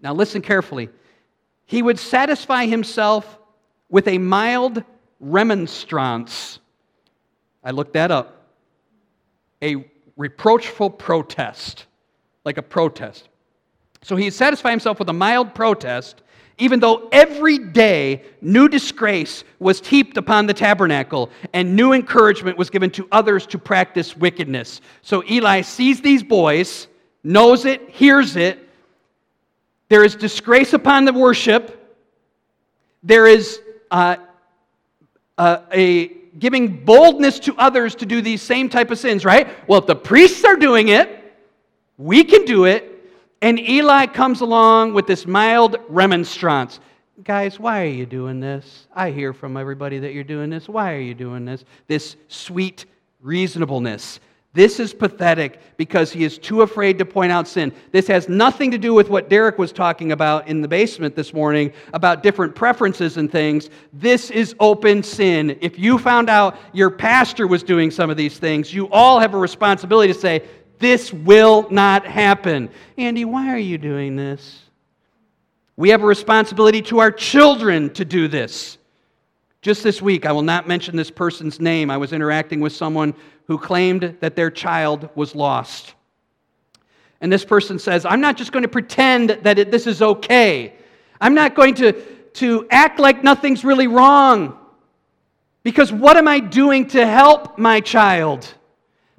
Now, 0.00 0.14
listen 0.14 0.40
carefully. 0.40 0.88
He 1.66 1.82
would 1.82 1.98
satisfy 1.98 2.66
himself 2.66 3.40
with 3.88 4.06
a 4.06 4.18
mild 4.18 4.84
remonstrance 5.18 6.60
I 7.64 7.72
looked 7.72 7.94
that 7.94 8.12
up. 8.12 8.46
A 9.62 9.84
reproachful 10.16 10.90
protest, 10.90 11.86
like 12.44 12.56
a 12.56 12.62
protest. 12.62 13.28
So 14.02 14.14
he 14.14 14.30
satisfied 14.30 14.70
himself 14.70 15.00
with 15.00 15.08
a 15.08 15.12
mild 15.12 15.56
protest, 15.56 16.22
even 16.58 16.78
though 16.78 17.08
every 17.10 17.58
day 17.58 18.22
new 18.40 18.68
disgrace 18.68 19.44
was 19.58 19.84
heaped 19.86 20.16
upon 20.16 20.46
the 20.46 20.54
tabernacle 20.54 21.30
and 21.52 21.74
new 21.74 21.92
encouragement 21.92 22.56
was 22.56 22.70
given 22.70 22.90
to 22.90 23.08
others 23.10 23.46
to 23.46 23.58
practice 23.58 24.16
wickedness. 24.16 24.80
So 25.02 25.24
Eli 25.28 25.62
sees 25.62 26.00
these 26.00 26.22
boys, 26.22 26.86
knows 27.24 27.64
it, 27.64 27.88
hears 27.90 28.36
it. 28.36 28.68
There 29.88 30.04
is 30.04 30.14
disgrace 30.14 30.72
upon 30.72 31.04
the 31.04 31.12
worship. 31.12 31.80
There 33.02 33.26
is 33.26 33.60
uh, 33.90 34.16
uh, 35.36 35.58
a 35.72 36.08
giving 36.38 36.84
boldness 36.84 37.38
to 37.40 37.56
others 37.56 37.94
to 37.96 38.06
do 38.06 38.20
these 38.20 38.42
same 38.42 38.68
type 38.68 38.90
of 38.90 38.98
sins, 38.98 39.24
right? 39.24 39.48
Well, 39.68 39.80
if 39.80 39.86
the 39.86 39.96
priests 39.96 40.44
are 40.44 40.56
doing 40.56 40.88
it, 40.88 41.20
we 41.96 42.24
can 42.24 42.44
do 42.44 42.64
it. 42.64 42.93
And 43.42 43.58
Eli 43.58 44.06
comes 44.06 44.40
along 44.40 44.94
with 44.94 45.06
this 45.06 45.26
mild 45.26 45.76
remonstrance. 45.88 46.80
Guys, 47.22 47.60
why 47.60 47.82
are 47.82 47.86
you 47.86 48.06
doing 48.06 48.40
this? 48.40 48.88
I 48.94 49.10
hear 49.10 49.32
from 49.32 49.56
everybody 49.56 49.98
that 50.00 50.12
you're 50.12 50.24
doing 50.24 50.50
this. 50.50 50.68
Why 50.68 50.94
are 50.94 51.00
you 51.00 51.14
doing 51.14 51.44
this? 51.44 51.64
This 51.86 52.16
sweet 52.28 52.86
reasonableness. 53.20 54.20
This 54.54 54.78
is 54.78 54.94
pathetic 54.94 55.60
because 55.76 56.12
he 56.12 56.22
is 56.22 56.38
too 56.38 56.62
afraid 56.62 56.96
to 56.98 57.04
point 57.04 57.32
out 57.32 57.48
sin. 57.48 57.72
This 57.90 58.06
has 58.06 58.28
nothing 58.28 58.70
to 58.70 58.78
do 58.78 58.94
with 58.94 59.10
what 59.10 59.28
Derek 59.28 59.58
was 59.58 59.72
talking 59.72 60.12
about 60.12 60.46
in 60.46 60.60
the 60.60 60.68
basement 60.68 61.16
this 61.16 61.34
morning 61.34 61.72
about 61.92 62.22
different 62.22 62.54
preferences 62.54 63.16
and 63.16 63.30
things. 63.30 63.68
This 63.92 64.30
is 64.30 64.54
open 64.60 65.02
sin. 65.02 65.58
If 65.60 65.76
you 65.76 65.98
found 65.98 66.30
out 66.30 66.56
your 66.72 66.90
pastor 66.90 67.48
was 67.48 67.64
doing 67.64 67.90
some 67.90 68.10
of 68.10 68.16
these 68.16 68.38
things, 68.38 68.72
you 68.72 68.88
all 68.90 69.18
have 69.18 69.34
a 69.34 69.38
responsibility 69.38 70.12
to 70.12 70.18
say, 70.18 70.44
This 70.78 71.12
will 71.12 71.68
not 71.70 72.06
happen. 72.06 72.70
Andy, 72.98 73.24
why 73.24 73.48
are 73.48 73.58
you 73.58 73.78
doing 73.78 74.16
this? 74.16 74.62
We 75.76 75.90
have 75.90 76.02
a 76.02 76.06
responsibility 76.06 76.82
to 76.82 77.00
our 77.00 77.10
children 77.10 77.92
to 77.94 78.04
do 78.04 78.28
this. 78.28 78.78
Just 79.60 79.82
this 79.82 80.02
week, 80.02 80.26
I 80.26 80.32
will 80.32 80.42
not 80.42 80.68
mention 80.68 80.94
this 80.94 81.10
person's 81.10 81.58
name. 81.58 81.90
I 81.90 81.96
was 81.96 82.12
interacting 82.12 82.60
with 82.60 82.72
someone 82.72 83.14
who 83.46 83.58
claimed 83.58 84.16
that 84.20 84.36
their 84.36 84.50
child 84.50 85.08
was 85.14 85.34
lost. 85.34 85.94
And 87.20 87.32
this 87.32 87.44
person 87.44 87.78
says, 87.78 88.04
I'm 88.04 88.20
not 88.20 88.36
just 88.36 88.52
going 88.52 88.64
to 88.64 88.68
pretend 88.68 89.30
that 89.30 89.58
it, 89.58 89.70
this 89.70 89.86
is 89.86 90.02
okay. 90.02 90.74
I'm 91.20 91.34
not 91.34 91.54
going 91.54 91.74
to, 91.76 91.92
to 91.92 92.66
act 92.70 92.98
like 92.98 93.24
nothing's 93.24 93.64
really 93.64 93.86
wrong. 93.86 94.58
Because 95.62 95.90
what 95.90 96.18
am 96.18 96.28
I 96.28 96.40
doing 96.40 96.86
to 96.88 97.06
help 97.06 97.58
my 97.58 97.80
child? 97.80 98.52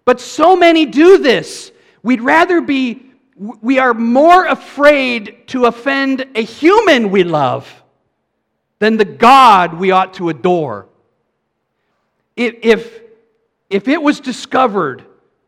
But 0.05 0.21
so 0.21 0.55
many 0.55 0.85
do 0.85 1.17
this. 1.17 1.71
We'd 2.03 2.21
rather 2.21 2.61
be, 2.61 3.11
we 3.35 3.79
are 3.79 3.93
more 3.93 4.45
afraid 4.45 5.47
to 5.47 5.65
offend 5.65 6.25
a 6.35 6.43
human 6.43 7.09
we 7.09 7.23
love 7.23 7.83
than 8.79 8.97
the 8.97 9.05
God 9.05 9.73
we 9.73 9.91
ought 9.91 10.13
to 10.15 10.29
adore. 10.29 10.87
If, 12.35 13.01
if 13.69 13.87
it 13.87 14.01
was 14.01 14.19
discovered 14.19 15.03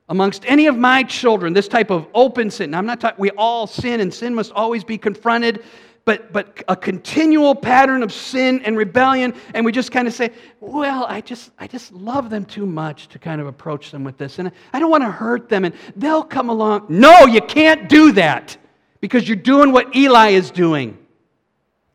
amongst 0.10 0.44
any 0.46 0.68
of 0.68 0.78
my 0.78 1.04
children, 1.04 1.54
this 1.54 1.68
type 1.68 1.92
of 1.92 2.08
open 2.14 2.50
sin, 2.50 2.74
I'm 2.74 2.86
not 2.86 3.00
talking, 3.00 3.20
we 3.20 3.30
all 3.32 3.68
sin 3.68 4.00
and 4.00 4.12
sin 4.12 4.34
must 4.34 4.52
always 4.54 4.84
be 4.84 4.98
confronted, 4.98 5.64
but, 6.08 6.32
but 6.32 6.64
a 6.70 6.76
continual 6.78 7.54
pattern 7.54 8.02
of 8.02 8.14
sin 8.14 8.62
and 8.64 8.78
rebellion, 8.78 9.34
and 9.54 9.66
we 9.66 9.74
just 9.74 9.92
kind 9.92 10.08
of 10.08 10.14
say, 10.14 10.32
well, 10.62 11.06
I 11.10 11.20
just, 11.20 11.52
I 11.60 11.68
just 11.68 11.92
love 11.92 12.30
them 12.30 12.46
too 12.46 12.66
much 12.66 13.10
to 13.10 13.20
kind 13.20 13.42
of 13.42 13.48
approach 13.48 13.92
them 13.92 14.06
with 14.06 14.18
this, 14.18 14.40
and 14.40 14.50
I 14.72 14.80
don't 14.80 14.90
want 14.90 15.04
to 15.04 15.12
hurt 15.12 15.50
them, 15.50 15.66
and 15.66 15.76
they'll 15.98 16.24
come 16.24 16.48
along. 16.48 16.86
No, 16.88 17.26
you 17.26 17.42
can't 17.42 17.90
do 17.90 18.14
that 18.14 18.56
because 19.02 19.28
you're 19.28 19.36
doing 19.36 19.74
what 19.74 19.94
Eli 19.98 20.30
is 20.30 20.50
doing. 20.50 20.98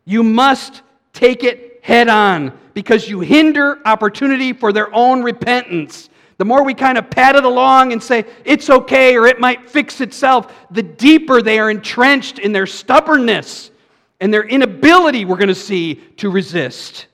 You 0.04 0.22
must 0.22 0.82
take 1.14 1.42
it 1.42 1.80
head 1.82 2.10
on 2.10 2.52
because 2.74 3.08
you 3.08 3.20
hinder 3.20 3.78
opportunity 3.86 4.52
for 4.52 4.74
their 4.74 4.94
own 4.94 5.22
repentance. 5.22 6.10
the 6.36 6.44
more 6.44 6.64
we 6.64 6.74
kind 6.74 6.98
of 6.98 7.08
pat 7.08 7.34
it 7.34 7.44
along 7.44 7.94
and 7.94 8.02
say, 8.02 8.26
it's 8.44 8.68
okay 8.68 9.16
or 9.16 9.26
it 9.26 9.40
might 9.40 9.70
fix 9.70 10.02
itself, 10.02 10.52
the 10.70 10.82
deeper 10.82 11.40
they 11.40 11.58
are 11.58 11.70
entrenched 11.70 12.38
in 12.38 12.52
their 12.52 12.66
stubbornness 12.66 13.70
and 14.22 14.32
their 14.32 14.44
inability, 14.44 15.24
we're 15.24 15.36
going 15.36 15.48
to 15.48 15.54
see, 15.54 15.96
to 16.16 16.30
resist. 16.30 17.08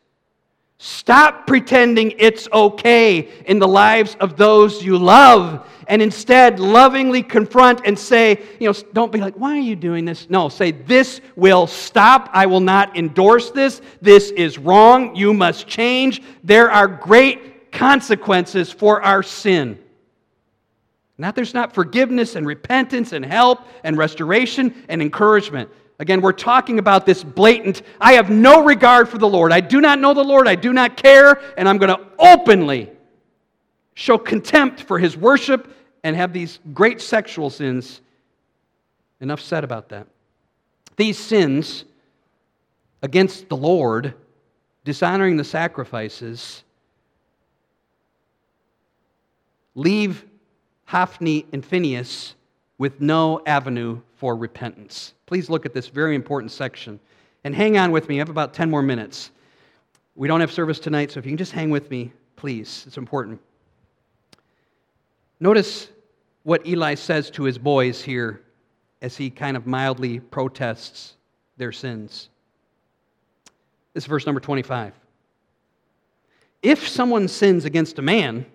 Stop 0.77 1.47
pretending 1.47 2.13
it's 2.19 2.47
okay 2.53 3.31
in 3.47 3.59
the 3.59 3.67
lives 3.67 4.15
of 4.21 4.37
those 4.37 4.85
you 4.85 4.99
love 4.99 5.67
and 5.89 6.03
instead 6.03 6.61
lovingly 6.61 7.23
confront 7.23 7.81
and 7.87 7.99
say, 7.99 8.43
you 8.61 8.69
know, 8.69 8.75
don't 8.93 9.11
be 9.11 9.21
like, 9.21 9.35
why 9.37 9.57
are 9.57 9.61
you 9.61 9.75
doing 9.75 10.05
this? 10.05 10.29
No, 10.29 10.51
say, 10.51 10.71
this 10.71 11.23
will 11.35 11.67
stop. 11.67 12.29
I 12.35 12.45
will 12.45 12.61
not 12.61 12.95
endorse 12.95 13.53
this. 13.53 13.81
This 14.03 14.31
is 14.33 14.59
wrong. 14.59 15.17
You 15.17 15.33
must 15.33 15.67
change. 15.67 16.23
There 16.45 16.71
are 16.71 16.87
great 16.87 17.73
consequences 17.73 18.71
for 18.71 19.03
our 19.03 19.23
sin. 19.23 19.79
Not 21.17 21.35
there's 21.35 21.55
not 21.55 21.73
forgiveness 21.73 22.37
and 22.37 22.47
repentance 22.47 23.15
and 23.15 23.25
help 23.25 23.61
and 23.83 23.97
restoration 23.97 24.85
and 24.91 25.01
encouragement. 25.01 25.71
Again, 26.01 26.21
we're 26.21 26.33
talking 26.33 26.79
about 26.79 27.07
this 27.07 27.25
blatant, 27.25 27.83
I 28.01 28.13
have 28.13 28.31
no 28.31 28.63
regard 28.63 29.09
for 29.09 29.19
the 29.19 29.29
Lord. 29.29 29.53
I 29.53 29.61
do 29.61 29.81
not 29.81 29.99
know 29.99 30.15
the 30.15 30.23
Lord. 30.23 30.47
I 30.47 30.55
do 30.55 30.73
not 30.73 30.97
care. 30.97 31.41
And 31.57 31.69
I'm 31.69 31.79
going 31.79 31.95
to 31.95 32.07
openly 32.19 32.91
show 33.95 34.17
contempt 34.17 34.83
for 34.83 34.99
his 34.99 35.17
worship 35.17 35.75
and 36.05 36.15
have 36.15 36.33
these 36.33 36.61
great 36.73 37.01
sexual 37.01 37.51
sins. 37.51 38.01
Enough 39.21 39.41
said 39.41 39.65
about 39.65 39.89
that. 39.89 40.07
These 40.97 41.19
sins 41.19 41.85
against 43.03 43.49
the 43.49 43.57
Lord, 43.57 44.15
dishonoring 44.85 45.37
the 45.37 45.45
sacrifices, 45.45 46.63
leave 49.75 50.25
Hophni 50.85 51.45
and 51.53 51.65
Phinehas 51.65 52.37
with 52.79 53.01
no 53.01 53.43
avenue 53.47 54.01
for 54.15 54.37
repentance. 54.37 55.15
Please 55.29 55.51
look 55.51 55.67
at 55.67 55.75
this 55.75 55.89
very 55.89 56.15
important 56.15 56.51
section. 56.51 56.99
And 57.45 57.55
hang 57.55 57.77
on 57.77 57.93
with 57.93 58.09
me. 58.09 58.15
I 58.15 58.19
have 58.21 58.31
about 58.31 58.55
10 58.55 58.71
more 58.71 58.81
minutes. 58.81 59.31
We 60.17 60.27
don't 60.27 60.41
have 60.41 60.51
service 60.51 60.79
tonight, 60.79 61.11
so 61.11 61.19
if 61.19 61.27
you 61.27 61.33
can 61.33 61.37
just 61.37 61.53
hang 61.53 61.69
with 61.69 61.91
me, 61.91 62.13
please. 62.37 62.85
It's 62.87 62.97
important. 62.97 63.39
Notice 65.39 65.91
what 66.45 66.67
Eli 66.67 66.95
says 66.95 67.31
to 67.33 67.43
his 67.43 67.59
boys 67.59 68.01
here 68.01 68.41
as 69.03 69.19
he 69.19 69.29
kind 69.29 69.55
of 69.55 69.67
mildly 69.67 70.19
protests 70.19 71.13
their 71.59 71.73
sins. 71.73 72.31
This 73.93 74.05
is 74.05 74.09
verse 74.09 74.25
number 74.25 74.41
25. 74.41 74.95
If 76.63 76.89
someone 76.89 77.29
sins 77.29 77.67
against 77.67 77.99
a 77.99 78.03
man, 78.03 78.47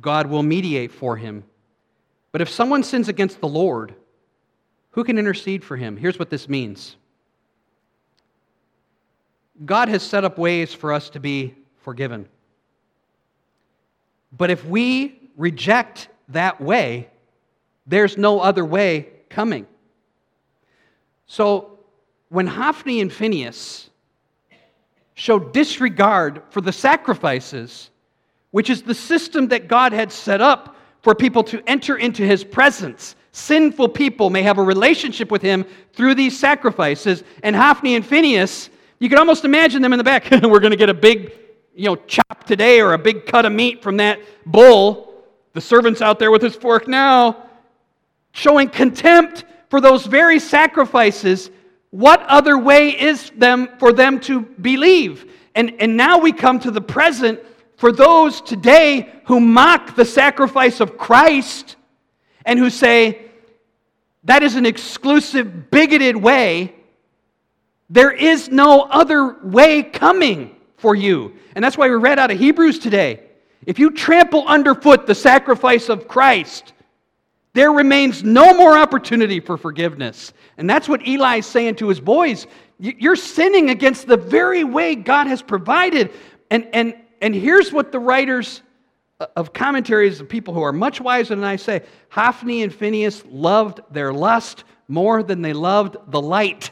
God 0.00 0.28
will 0.28 0.44
mediate 0.44 0.92
for 0.92 1.16
him. 1.16 1.42
But 2.30 2.42
if 2.42 2.48
someone 2.48 2.84
sins 2.84 3.08
against 3.08 3.40
the 3.40 3.48
Lord, 3.48 3.96
who 4.94 5.04
can 5.04 5.18
intercede 5.18 5.64
for 5.64 5.76
him? 5.76 5.96
Here's 5.96 6.18
what 6.18 6.30
this 6.30 6.48
means 6.48 6.96
God 9.64 9.88
has 9.88 10.02
set 10.02 10.24
up 10.24 10.38
ways 10.38 10.74
for 10.74 10.92
us 10.92 11.10
to 11.10 11.20
be 11.20 11.54
forgiven. 11.82 12.28
But 14.36 14.50
if 14.50 14.64
we 14.64 15.20
reject 15.36 16.08
that 16.30 16.60
way, 16.60 17.08
there's 17.86 18.16
no 18.16 18.40
other 18.40 18.64
way 18.64 19.08
coming. 19.28 19.66
So 21.26 21.78
when 22.30 22.46
Hophni 22.46 23.00
and 23.00 23.12
Phinehas 23.12 23.90
show 25.14 25.38
disregard 25.38 26.42
for 26.50 26.60
the 26.60 26.72
sacrifices 26.72 27.90
which 28.54 28.70
is 28.70 28.82
the 28.82 28.94
system 28.94 29.48
that 29.48 29.66
God 29.66 29.92
had 29.92 30.12
set 30.12 30.40
up 30.40 30.76
for 31.02 31.12
people 31.12 31.42
to 31.42 31.60
enter 31.66 31.96
into 31.96 32.24
his 32.24 32.44
presence. 32.44 33.16
Sinful 33.36 33.88
people 33.88 34.30
may 34.30 34.42
have 34.42 34.58
a 34.58 34.62
relationship 34.62 35.28
with 35.32 35.42
him 35.42 35.64
through 35.92 36.14
these 36.14 36.38
sacrifices. 36.38 37.24
And 37.42 37.56
Hophni 37.56 37.96
and 37.96 38.06
Phinehas, 38.06 38.70
you 39.00 39.08
can 39.08 39.18
almost 39.18 39.44
imagine 39.44 39.82
them 39.82 39.92
in 39.92 39.98
the 39.98 40.04
back. 40.04 40.30
We're 40.30 40.60
going 40.60 40.70
to 40.70 40.76
get 40.76 40.88
a 40.88 40.94
big, 40.94 41.32
you 41.74 41.86
know, 41.86 41.96
chop 41.96 42.44
today 42.44 42.80
or 42.80 42.92
a 42.92 42.98
big 42.98 43.26
cut 43.26 43.44
of 43.44 43.50
meat 43.50 43.82
from 43.82 43.96
that 43.96 44.20
bull. 44.46 45.12
The 45.52 45.60
servant's 45.60 46.00
out 46.00 46.20
there 46.20 46.30
with 46.30 46.42
his 46.42 46.54
fork 46.54 46.86
now, 46.86 47.48
showing 48.30 48.68
contempt 48.68 49.46
for 49.68 49.80
those 49.80 50.06
very 50.06 50.38
sacrifices. 50.38 51.50
What 51.90 52.22
other 52.28 52.56
way 52.56 52.90
is 52.90 53.30
them 53.30 53.68
for 53.80 53.92
them 53.92 54.20
to 54.20 54.42
believe? 54.42 55.28
And, 55.56 55.74
and 55.80 55.96
now 55.96 56.18
we 56.18 56.30
come 56.30 56.60
to 56.60 56.70
the 56.70 56.80
present 56.80 57.40
for 57.78 57.90
those 57.90 58.40
today 58.40 59.12
who 59.24 59.40
mock 59.40 59.96
the 59.96 60.04
sacrifice 60.04 60.78
of 60.78 60.96
Christ 60.96 61.74
and 62.46 62.60
who 62.60 62.70
say 62.70 63.23
that 64.24 64.42
is 64.42 64.56
an 64.56 64.66
exclusive, 64.66 65.70
bigoted 65.70 66.16
way, 66.16 66.74
there 67.90 68.10
is 68.10 68.48
no 68.48 68.82
other 68.82 69.36
way 69.42 69.82
coming 69.82 70.56
for 70.76 70.94
you. 70.94 71.34
And 71.54 71.64
that's 71.64 71.76
why 71.76 71.88
we 71.88 71.94
read 71.94 72.18
out 72.18 72.30
of 72.30 72.38
Hebrews 72.38 72.78
today. 72.78 73.20
If 73.66 73.78
you 73.78 73.90
trample 73.90 74.46
underfoot 74.46 75.06
the 75.06 75.14
sacrifice 75.14 75.88
of 75.88 76.08
Christ, 76.08 76.72
there 77.52 77.70
remains 77.70 78.24
no 78.24 78.54
more 78.54 78.76
opportunity 78.76 79.40
for 79.40 79.56
forgiveness. 79.56 80.32
And 80.58 80.68
that's 80.68 80.88
what 80.88 81.06
Eli 81.06 81.38
is 81.38 81.46
saying 81.46 81.76
to 81.76 81.88
his 81.88 82.00
boys. 82.00 82.46
You're 82.78 83.16
sinning 83.16 83.70
against 83.70 84.06
the 84.06 84.16
very 84.16 84.64
way 84.64 84.96
God 84.96 85.28
has 85.28 85.40
provided. 85.40 86.10
And, 86.50 86.66
and 86.72 86.94
and 87.24 87.34
here's 87.34 87.72
what 87.72 87.90
the 87.90 87.98
writers 87.98 88.60
of 89.36 89.52
commentaries, 89.52 90.20
of 90.20 90.28
people 90.28 90.54
who 90.54 90.62
are 90.62 90.72
much 90.72 91.00
wiser 91.00 91.34
than 91.34 91.44
I 91.44 91.56
say 91.56 91.82
Hophni 92.08 92.62
and 92.62 92.74
Phinehas 92.74 93.24
loved 93.26 93.80
their 93.90 94.12
lust 94.12 94.64
more 94.88 95.22
than 95.22 95.42
they 95.42 95.52
loved 95.52 95.96
the 96.08 96.20
light, 96.20 96.70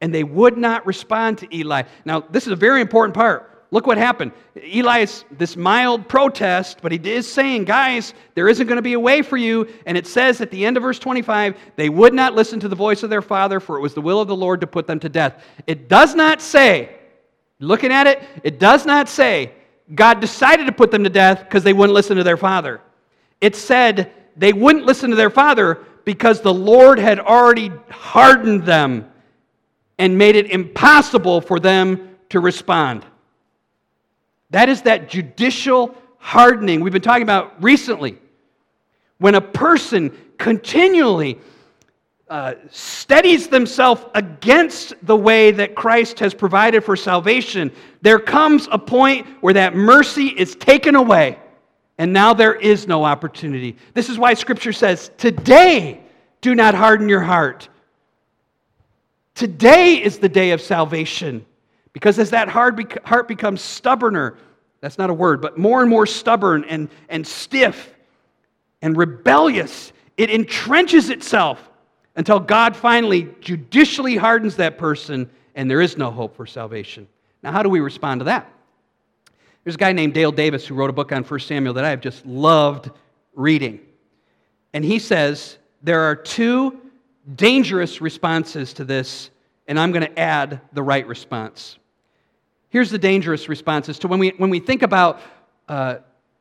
and 0.00 0.14
they 0.14 0.24
would 0.24 0.56
not 0.56 0.86
respond 0.86 1.38
to 1.38 1.56
Eli. 1.56 1.82
Now, 2.04 2.20
this 2.20 2.46
is 2.46 2.52
a 2.52 2.56
very 2.56 2.80
important 2.80 3.14
part. 3.14 3.50
Look 3.70 3.88
what 3.88 3.98
happened. 3.98 4.30
Eli 4.56 5.00
is 5.00 5.24
this 5.32 5.56
mild 5.56 6.08
protest, 6.08 6.78
but 6.80 6.92
he 6.92 6.98
is 7.10 7.30
saying, 7.30 7.64
guys, 7.64 8.14
there 8.36 8.48
isn't 8.48 8.68
going 8.68 8.76
to 8.76 8.82
be 8.82 8.92
a 8.92 9.00
way 9.00 9.20
for 9.20 9.36
you. 9.36 9.66
And 9.84 9.98
it 9.98 10.06
says 10.06 10.40
at 10.40 10.52
the 10.52 10.64
end 10.64 10.76
of 10.76 10.84
verse 10.84 11.00
25, 11.00 11.56
they 11.74 11.88
would 11.88 12.14
not 12.14 12.34
listen 12.34 12.60
to 12.60 12.68
the 12.68 12.76
voice 12.76 13.02
of 13.02 13.10
their 13.10 13.22
father, 13.22 13.58
for 13.58 13.76
it 13.76 13.80
was 13.80 13.92
the 13.92 14.00
will 14.00 14.20
of 14.20 14.28
the 14.28 14.36
Lord 14.36 14.60
to 14.60 14.68
put 14.68 14.86
them 14.86 15.00
to 15.00 15.08
death. 15.08 15.42
It 15.66 15.88
does 15.88 16.14
not 16.14 16.40
say, 16.40 16.94
looking 17.58 17.90
at 17.90 18.06
it, 18.06 18.22
it 18.44 18.60
does 18.60 18.86
not 18.86 19.08
say 19.08 19.50
God 19.92 20.20
decided 20.20 20.66
to 20.66 20.72
put 20.72 20.90
them 20.90 21.04
to 21.04 21.10
death 21.10 21.40
because 21.40 21.62
they 21.62 21.72
wouldn't 21.72 21.94
listen 21.94 22.16
to 22.16 22.24
their 22.24 22.36
father. 22.36 22.80
It 23.40 23.56
said 23.56 24.12
they 24.36 24.52
wouldn't 24.52 24.86
listen 24.86 25.10
to 25.10 25.16
their 25.16 25.30
father 25.30 25.80
because 26.04 26.40
the 26.40 26.54
Lord 26.54 26.98
had 26.98 27.18
already 27.18 27.70
hardened 27.90 28.64
them 28.64 29.10
and 29.98 30.16
made 30.16 30.36
it 30.36 30.50
impossible 30.50 31.40
for 31.40 31.60
them 31.60 32.16
to 32.30 32.40
respond. 32.40 33.04
That 34.50 34.68
is 34.68 34.82
that 34.82 35.08
judicial 35.08 35.94
hardening 36.18 36.80
we've 36.80 36.92
been 36.92 37.02
talking 37.02 37.22
about 37.22 37.62
recently. 37.62 38.18
When 39.18 39.34
a 39.34 39.40
person 39.40 40.10
continually 40.38 41.38
uh, 42.28 42.54
steadies 42.70 43.48
themselves 43.48 44.02
against 44.14 44.94
the 45.02 45.16
way 45.16 45.50
that 45.50 45.74
Christ 45.74 46.18
has 46.20 46.32
provided 46.32 46.82
for 46.82 46.96
salvation, 46.96 47.70
there 48.00 48.18
comes 48.18 48.68
a 48.70 48.78
point 48.78 49.26
where 49.40 49.54
that 49.54 49.74
mercy 49.74 50.28
is 50.28 50.54
taken 50.56 50.94
away, 50.94 51.38
and 51.98 52.12
now 52.12 52.32
there 52.32 52.54
is 52.54 52.88
no 52.88 53.04
opportunity. 53.04 53.76
This 53.92 54.08
is 54.08 54.18
why 54.18 54.34
Scripture 54.34 54.72
says, 54.72 55.10
Today, 55.18 56.00
do 56.40 56.54
not 56.54 56.74
harden 56.74 57.08
your 57.08 57.20
heart. 57.20 57.68
Today 59.34 60.02
is 60.02 60.18
the 60.18 60.28
day 60.28 60.52
of 60.52 60.60
salvation. 60.60 61.44
Because 61.92 62.18
as 62.18 62.30
that 62.30 62.48
heart 62.48 62.76
becomes 63.28 63.62
stubborner, 63.62 64.36
that's 64.80 64.98
not 64.98 65.10
a 65.10 65.14
word, 65.14 65.40
but 65.40 65.56
more 65.56 65.80
and 65.80 65.88
more 65.88 66.06
stubborn 66.06 66.64
and, 66.64 66.88
and 67.08 67.26
stiff 67.26 67.94
and 68.82 68.96
rebellious, 68.96 69.92
it 70.16 70.28
entrenches 70.28 71.08
itself 71.10 71.70
until 72.16 72.40
God 72.40 72.76
finally 72.76 73.28
judicially 73.40 74.16
hardens 74.16 74.56
that 74.56 74.78
person 74.78 75.28
and 75.54 75.70
there 75.70 75.80
is 75.80 75.96
no 75.96 76.10
hope 76.10 76.36
for 76.36 76.46
salvation. 76.46 77.06
Now, 77.42 77.52
how 77.52 77.62
do 77.62 77.68
we 77.68 77.80
respond 77.80 78.20
to 78.20 78.24
that? 78.24 78.50
There's 79.62 79.76
a 79.76 79.78
guy 79.78 79.92
named 79.92 80.14
Dale 80.14 80.32
Davis 80.32 80.66
who 80.66 80.74
wrote 80.74 80.90
a 80.90 80.92
book 80.92 81.12
on 81.12 81.24
1 81.24 81.40
Samuel 81.40 81.74
that 81.74 81.84
I 81.84 81.90
have 81.90 82.00
just 82.00 82.24
loved 82.26 82.90
reading. 83.34 83.80
And 84.72 84.84
he 84.84 84.98
says 84.98 85.58
there 85.82 86.00
are 86.00 86.16
two 86.16 86.80
dangerous 87.36 88.00
responses 88.00 88.72
to 88.74 88.84
this, 88.84 89.30
and 89.66 89.78
I'm 89.78 89.92
going 89.92 90.04
to 90.04 90.18
add 90.18 90.60
the 90.72 90.82
right 90.82 91.06
response. 91.06 91.78
Here's 92.68 92.90
the 92.90 92.98
dangerous 92.98 93.48
responses 93.48 93.98
to 94.00 94.08
when 94.08 94.18
we, 94.18 94.30
when 94.30 94.50
we 94.50 94.58
think 94.58 94.82
about 94.82 95.20
uh, 95.68 95.96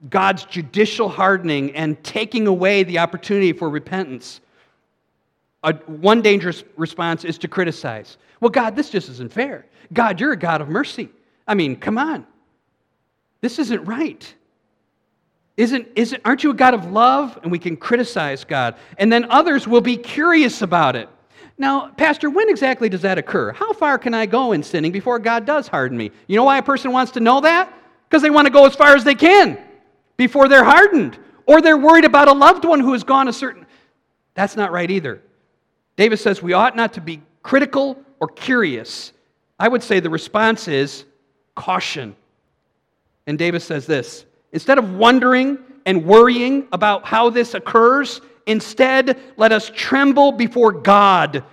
God's 0.09 0.43
judicial 0.45 1.07
hardening 1.07 1.75
and 1.75 2.03
taking 2.03 2.47
away 2.47 2.83
the 2.83 2.99
opportunity 2.99 3.53
for 3.53 3.69
repentance. 3.69 4.41
A, 5.63 5.73
one 5.73 6.21
dangerous 6.21 6.63
response 6.75 7.23
is 7.23 7.37
to 7.39 7.47
criticize. 7.47 8.17
Well, 8.39 8.49
God, 8.49 8.75
this 8.75 8.89
just 8.89 9.09
isn't 9.09 9.31
fair. 9.31 9.65
God, 9.93 10.19
you're 10.19 10.33
a 10.33 10.37
God 10.37 10.61
of 10.61 10.69
mercy. 10.69 11.09
I 11.47 11.55
mean, 11.55 11.75
come 11.75 11.97
on. 11.97 12.25
This 13.41 13.59
isn't 13.59 13.85
right. 13.85 14.33
Isn't, 15.55 15.87
isn't, 15.95 16.21
aren't 16.25 16.43
you 16.43 16.51
a 16.51 16.53
God 16.53 16.73
of 16.73 16.91
love? 16.91 17.39
And 17.43 17.51
we 17.51 17.59
can 17.59 17.77
criticize 17.77 18.43
God. 18.43 18.75
And 18.97 19.11
then 19.11 19.25
others 19.29 19.67
will 19.67 19.81
be 19.81 19.97
curious 19.97 20.61
about 20.61 20.95
it. 20.95 21.09
Now, 21.57 21.89
Pastor, 21.89 22.29
when 22.29 22.49
exactly 22.49 22.89
does 22.89 23.01
that 23.01 23.17
occur? 23.17 23.51
How 23.51 23.73
far 23.73 23.99
can 23.99 24.13
I 24.13 24.25
go 24.25 24.53
in 24.53 24.63
sinning 24.63 24.91
before 24.91 25.19
God 25.19 25.45
does 25.45 25.67
harden 25.67 25.97
me? 25.97 26.11
You 26.27 26.35
know 26.35 26.45
why 26.45 26.57
a 26.57 26.63
person 26.63 26.91
wants 26.91 27.11
to 27.11 27.19
know 27.19 27.41
that? 27.41 27.71
Because 28.09 28.21
they 28.21 28.31
want 28.31 28.47
to 28.47 28.53
go 28.53 28.65
as 28.65 28.75
far 28.75 28.95
as 28.95 29.03
they 29.03 29.15
can 29.15 29.59
before 30.17 30.47
they're 30.47 30.63
hardened. 30.63 31.19
Or 31.45 31.61
they're 31.61 31.77
worried 31.77 32.05
about 32.05 32.27
a 32.27 32.33
loved 32.33 32.65
one 32.65 32.79
who 32.79 32.93
has 32.93 33.03
gone 33.03 33.27
a 33.27 33.33
certain. 33.33 33.65
That's 34.33 34.55
not 34.55 34.71
right 34.71 34.89
either. 34.89 35.21
David 35.95 36.17
says 36.17 36.41
we 36.41 36.53
ought 36.53 36.75
not 36.75 36.93
to 36.93 37.01
be 37.01 37.21
critical 37.43 37.97
or 38.19 38.27
curious. 38.27 39.11
I 39.59 39.67
would 39.67 39.83
say 39.83 39.99
the 39.99 40.09
response 40.09 40.67
is 40.67 41.05
caution. 41.55 42.15
And 43.27 43.37
David 43.37 43.61
says 43.61 43.85
this 43.85 44.25
instead 44.51 44.77
of 44.77 44.95
wondering 44.95 45.57
and 45.85 46.05
worrying 46.05 46.67
about 46.71 47.05
how 47.05 47.29
this 47.29 47.53
occurs, 47.53 48.21
instead 48.45 49.19
let 49.37 49.51
us 49.51 49.71
tremble 49.73 50.31
before 50.31 50.71
God, 50.71 51.43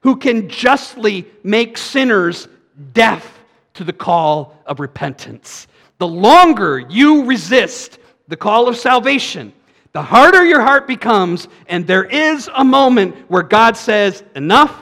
who 0.00 0.16
can 0.16 0.48
justly 0.48 1.26
make 1.42 1.78
sinners 1.78 2.48
deaf 2.92 3.42
to 3.74 3.84
the 3.84 3.92
call 3.92 4.60
of 4.66 4.80
repentance. 4.80 5.66
The 5.98 6.08
longer 6.08 6.78
you 6.78 7.24
resist 7.24 7.98
the 8.28 8.36
call 8.36 8.68
of 8.68 8.76
salvation, 8.76 9.52
the 9.92 10.02
harder 10.02 10.44
your 10.44 10.60
heart 10.60 10.86
becomes, 10.86 11.48
and 11.66 11.86
there 11.86 12.04
is 12.04 12.48
a 12.54 12.64
moment 12.64 13.16
where 13.28 13.42
God 13.42 13.76
says, 13.76 14.22
Enough, 14.34 14.74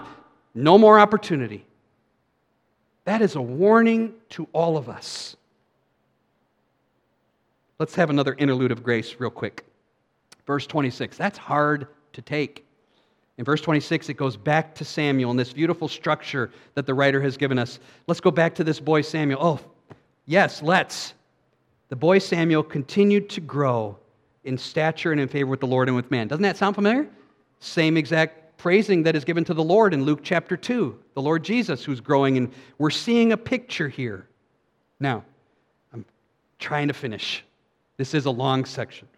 no 0.55 0.79
more 0.79 0.99
opportunity. 0.99 1.65
That 3.05 3.23
is 3.23 3.37
a 3.37 3.41
warning 3.41 4.15
to 4.31 4.49
all 4.53 4.77
of 4.77 4.89
us. 4.89 5.37
Let's 7.79 7.95
have 7.95 8.11
another 8.11 8.35
interlude 8.39 8.73
of 8.73 8.83
grace, 8.83 9.17
real 9.19 9.31
quick. 9.31 9.65
Verse 10.47 10.67
26. 10.67 11.17
That's 11.17 11.39
hard 11.39 11.89
to 12.15 12.23
take. 12.23 12.65
In 13.39 13.45
verse 13.45 13.61
26, 13.61 14.09
it 14.09 14.15
goes 14.15 14.37
back 14.37 14.75
to 14.77 14.85
Samuel 14.85 15.31
and 15.31 15.39
this 15.39 15.53
beautiful 15.53 15.89
structure 15.89 16.51
that 16.75 16.87
the 16.87 16.95
writer 16.95 17.21
has 17.21 17.37
given 17.37 17.59
us. 17.59 17.79
Let's 18.07 18.21
go 18.21 18.31
back 18.31 18.55
to 18.57 18.65
this 18.65 18.81
boy 18.81 19.03
Samuel. 19.03 19.39
Oh, 19.43 19.61
yes, 20.25 20.63
let's. 20.63 21.13
The 21.91 21.97
boy 21.97 22.19
Samuel 22.19 22.63
continued 22.63 23.29
to 23.31 23.41
grow 23.41 23.99
in 24.47 24.57
stature 24.57 25.13
and 25.13 25.21
in 25.21 25.29
favor 25.29 25.51
with 25.51 25.61
the 25.61 25.67
Lord 25.67 25.89
and 25.89 25.97
with 25.97 26.11
man. 26.11 26.29
Doesn't 26.29 26.43
that 26.43 26.57
sound 26.57 26.75
familiar? 26.75 27.09
Same 27.61 27.97
exact 27.97 28.59
praising 28.59 29.03
that 29.03 29.15
is 29.15 29.25
given 29.25 29.45
to 29.45 29.55
the 29.55 29.63
Lord 29.63 29.93
in 29.93 30.05
Luke 30.05 30.21
chapter 30.23 30.57
2, 30.57 30.99
the 31.15 31.23
Lord 31.23 31.45
Jesus 31.45 31.85
who's 31.85 32.01
growing, 32.01 32.37
and 32.37 32.53
we're 32.79 32.91
seeing 32.91 33.33
a 33.33 33.37
picture 33.37 33.89
here. 33.89 34.29
Now, 34.99 35.25
I'm 35.93 36.05
trying 36.59 36.89
to 36.89 36.95
finish. 36.95 37.45
This 37.97 38.15
is 38.15 38.27
a 38.27 38.31
long 38.31 38.65
section. 38.65 39.09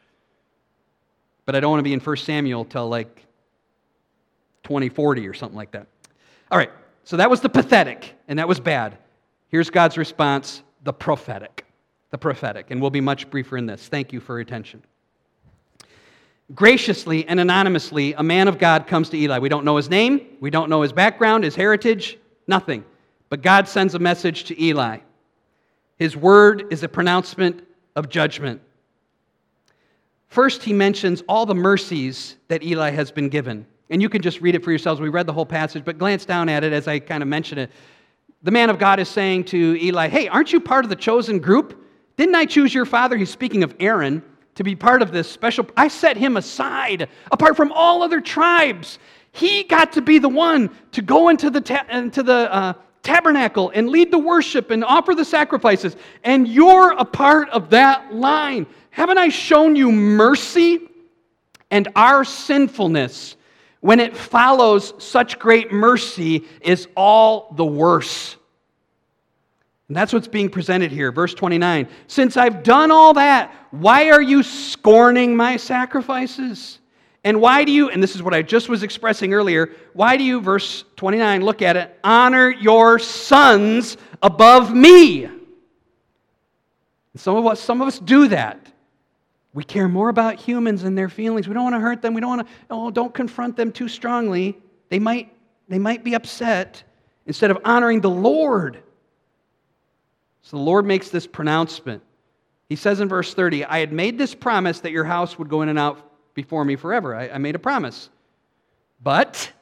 But 1.46 1.54
I 1.54 1.60
don't 1.60 1.70
want 1.70 1.80
to 1.80 1.84
be 1.84 1.92
in 1.92 2.00
1 2.00 2.16
Samuel 2.16 2.64
till 2.64 2.88
like 2.88 3.24
2040 4.64 5.26
or 5.26 5.34
something 5.34 5.56
like 5.56 5.70
that. 5.72 5.86
All 6.50 6.58
right, 6.58 6.70
so 7.04 7.16
that 7.16 7.30
was 7.30 7.40
the 7.40 7.48
pathetic, 7.48 8.14
and 8.28 8.38
that 8.38 8.48
was 8.48 8.60
bad. 8.60 8.98
Here's 9.48 9.70
God's 9.70 9.96
response 9.96 10.62
the 10.84 10.92
prophetic. 10.92 11.64
The 12.10 12.18
prophetic. 12.18 12.70
And 12.70 12.80
we'll 12.80 12.90
be 12.90 13.00
much 13.00 13.28
briefer 13.30 13.56
in 13.56 13.66
this. 13.66 13.88
Thank 13.88 14.12
you 14.12 14.20
for 14.20 14.34
your 14.34 14.40
attention. 14.40 14.82
Graciously 16.54 17.26
and 17.28 17.38
anonymously, 17.40 18.14
a 18.14 18.22
man 18.22 18.48
of 18.48 18.58
God 18.58 18.86
comes 18.86 19.10
to 19.10 19.18
Eli. 19.18 19.38
We 19.38 19.50
don't 19.50 19.64
know 19.64 19.76
his 19.76 19.90
name, 19.90 20.26
we 20.40 20.50
don't 20.50 20.70
know 20.70 20.82
his 20.82 20.92
background, 20.92 21.44
his 21.44 21.54
heritage, 21.54 22.18
nothing. 22.46 22.84
But 23.28 23.42
God 23.42 23.68
sends 23.68 23.94
a 23.94 23.98
message 23.98 24.44
to 24.44 24.62
Eli. 24.62 24.98
His 25.98 26.16
word 26.16 26.64
is 26.70 26.82
a 26.82 26.88
pronouncement 26.88 27.66
of 27.96 28.08
judgment. 28.08 28.62
First, 30.28 30.62
he 30.62 30.72
mentions 30.72 31.22
all 31.28 31.44
the 31.44 31.54
mercies 31.54 32.36
that 32.48 32.62
Eli 32.62 32.90
has 32.90 33.10
been 33.10 33.28
given. 33.28 33.66
And 33.90 34.00
you 34.00 34.08
can 34.08 34.22
just 34.22 34.40
read 34.40 34.54
it 34.54 34.62
for 34.62 34.70
yourselves. 34.70 35.00
We 35.00 35.08
read 35.08 35.26
the 35.26 35.32
whole 35.32 35.46
passage, 35.46 35.84
but 35.84 35.98
glance 35.98 36.24
down 36.24 36.48
at 36.48 36.64
it 36.64 36.72
as 36.72 36.86
I 36.86 36.98
kind 36.98 37.22
of 37.22 37.28
mention 37.28 37.58
it. 37.58 37.70
The 38.42 38.50
man 38.50 38.70
of 38.70 38.78
God 38.78 39.00
is 39.00 39.08
saying 39.08 39.44
to 39.44 39.82
Eli, 39.82 40.08
Hey, 40.08 40.28
aren't 40.28 40.52
you 40.52 40.60
part 40.60 40.84
of 40.84 40.90
the 40.90 40.96
chosen 40.96 41.38
group? 41.38 41.82
Didn't 42.16 42.34
I 42.34 42.44
choose 42.44 42.74
your 42.74 42.84
father? 42.84 43.16
He's 43.16 43.30
speaking 43.30 43.62
of 43.62 43.74
Aaron 43.80 44.22
to 44.58 44.64
be 44.64 44.74
part 44.74 45.02
of 45.02 45.12
this 45.12 45.30
special. 45.30 45.64
I 45.76 45.86
set 45.86 46.16
him 46.16 46.36
aside 46.36 47.08
apart 47.30 47.56
from 47.56 47.70
all 47.70 48.02
other 48.02 48.20
tribes. 48.20 48.98
He 49.30 49.62
got 49.62 49.92
to 49.92 50.02
be 50.02 50.18
the 50.18 50.28
one 50.28 50.70
to 50.90 51.00
go 51.00 51.28
into 51.28 51.48
the, 51.48 51.60
ta- 51.60 51.86
into 51.88 52.24
the 52.24 52.52
uh, 52.52 52.72
tabernacle 53.04 53.70
and 53.72 53.88
lead 53.88 54.10
the 54.10 54.18
worship 54.18 54.72
and 54.72 54.84
offer 54.84 55.14
the 55.14 55.24
sacrifices. 55.24 55.94
And 56.24 56.48
you're 56.48 56.90
a 56.90 57.04
part 57.04 57.48
of 57.50 57.70
that 57.70 58.12
line. 58.12 58.66
Haven't 58.90 59.18
I 59.18 59.28
shown 59.28 59.76
you 59.76 59.92
mercy? 59.92 60.80
And 61.70 61.86
our 61.94 62.24
sinfulness, 62.24 63.36
when 63.78 64.00
it 64.00 64.16
follows 64.16 64.92
such 64.98 65.38
great 65.38 65.70
mercy, 65.70 66.46
is 66.62 66.88
all 66.96 67.54
the 67.56 67.64
worse. 67.64 68.34
And 69.88 69.96
that's 69.96 70.12
what's 70.12 70.28
being 70.28 70.50
presented 70.50 70.92
here. 70.92 71.10
Verse 71.10 71.34
29 71.34 71.88
Since 72.06 72.36
I've 72.36 72.62
done 72.62 72.90
all 72.90 73.14
that, 73.14 73.52
why 73.70 74.10
are 74.10 74.22
you 74.22 74.42
scorning 74.42 75.34
my 75.34 75.56
sacrifices? 75.56 76.78
And 77.24 77.40
why 77.40 77.64
do 77.64 77.72
you, 77.72 77.90
and 77.90 78.02
this 78.02 78.14
is 78.14 78.22
what 78.22 78.32
I 78.32 78.42
just 78.42 78.68
was 78.68 78.82
expressing 78.82 79.34
earlier, 79.34 79.72
why 79.92 80.16
do 80.16 80.22
you, 80.22 80.40
verse 80.40 80.84
29, 80.96 81.42
look 81.42 81.62
at 81.62 81.76
it, 81.76 81.98
honor 82.04 82.50
your 82.50 82.98
sons 82.98 83.96
above 84.22 84.72
me? 84.72 85.24
And 85.24 85.40
some 87.16 87.36
of 87.36 87.44
us, 87.46 87.60
some 87.60 87.82
of 87.82 87.88
us 87.88 87.98
do 87.98 88.28
that. 88.28 88.72
We 89.52 89.64
care 89.64 89.88
more 89.88 90.10
about 90.10 90.36
humans 90.36 90.84
and 90.84 90.96
their 90.96 91.08
feelings. 91.08 91.48
We 91.48 91.54
don't 91.54 91.64
want 91.64 91.74
to 91.74 91.80
hurt 91.80 92.00
them. 92.00 92.14
We 92.14 92.20
don't 92.20 92.36
want 92.36 92.46
to, 92.46 92.54
oh, 92.70 92.90
don't 92.90 93.12
confront 93.12 93.56
them 93.56 93.72
too 93.72 93.88
strongly. 93.88 94.56
They 94.88 95.00
might, 95.00 95.34
they 95.68 95.78
might 95.78 96.04
be 96.04 96.14
upset 96.14 96.84
instead 97.26 97.50
of 97.50 97.58
honoring 97.64 98.00
the 98.00 98.10
Lord. 98.10 98.82
So 100.48 100.56
the 100.56 100.62
Lord 100.62 100.86
makes 100.86 101.10
this 101.10 101.26
pronouncement. 101.26 102.02
He 102.70 102.76
says 102.76 103.00
in 103.00 103.08
verse 103.08 103.34
30, 103.34 103.66
I 103.66 103.80
had 103.80 103.92
made 103.92 104.16
this 104.16 104.34
promise 104.34 104.80
that 104.80 104.92
your 104.92 105.04
house 105.04 105.38
would 105.38 105.50
go 105.50 105.60
in 105.60 105.68
and 105.68 105.78
out 105.78 106.10
before 106.32 106.64
me 106.64 106.74
forever. 106.74 107.14
I, 107.14 107.28
I 107.28 107.36
made 107.36 107.54
a 107.54 107.58
promise. 107.58 108.08
But 109.02 109.52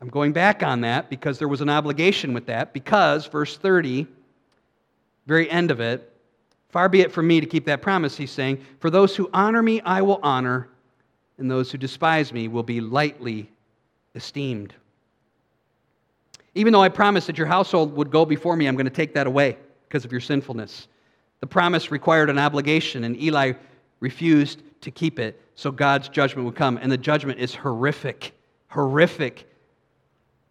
I'm 0.00 0.08
going 0.08 0.32
back 0.32 0.62
on 0.62 0.82
that 0.82 1.10
because 1.10 1.40
there 1.40 1.48
was 1.48 1.62
an 1.62 1.68
obligation 1.68 2.32
with 2.32 2.46
that, 2.46 2.72
because, 2.72 3.26
verse 3.26 3.56
30, 3.56 4.06
very 5.26 5.50
end 5.50 5.72
of 5.72 5.80
it, 5.80 6.08
Far 6.68 6.88
be 6.88 7.00
it 7.00 7.10
from 7.10 7.26
me 7.26 7.40
to 7.40 7.46
keep 7.46 7.66
that 7.66 7.82
promise, 7.82 8.16
he's 8.16 8.30
saying. 8.30 8.64
For 8.78 8.88
those 8.88 9.16
who 9.16 9.28
honor 9.34 9.62
me, 9.62 9.80
I 9.80 10.00
will 10.00 10.20
honor, 10.22 10.68
and 11.38 11.50
those 11.50 11.72
who 11.72 11.76
despise 11.76 12.32
me 12.32 12.46
will 12.46 12.62
be 12.62 12.80
lightly 12.80 13.50
esteemed. 14.14 14.74
Even 16.54 16.72
though 16.72 16.82
I 16.82 16.88
promised 16.88 17.26
that 17.26 17.36
your 17.36 17.48
household 17.48 17.96
would 17.96 18.12
go 18.12 18.24
before 18.24 18.56
me, 18.56 18.68
I'm 18.68 18.76
going 18.76 18.86
to 18.86 18.90
take 18.90 19.12
that 19.14 19.26
away 19.26 19.58
because 19.92 20.06
of 20.06 20.10
your 20.10 20.22
sinfulness. 20.22 20.88
The 21.40 21.46
promise 21.46 21.90
required 21.90 22.30
an 22.30 22.38
obligation, 22.38 23.04
and 23.04 23.14
Eli 23.20 23.52
refused 24.00 24.62
to 24.80 24.90
keep 24.90 25.18
it, 25.18 25.38
so 25.54 25.70
God's 25.70 26.08
judgment 26.08 26.46
would 26.46 26.54
come. 26.54 26.78
And 26.80 26.90
the 26.90 26.96
judgment 26.96 27.38
is 27.38 27.54
horrific. 27.54 28.32
Horrific. 28.68 29.46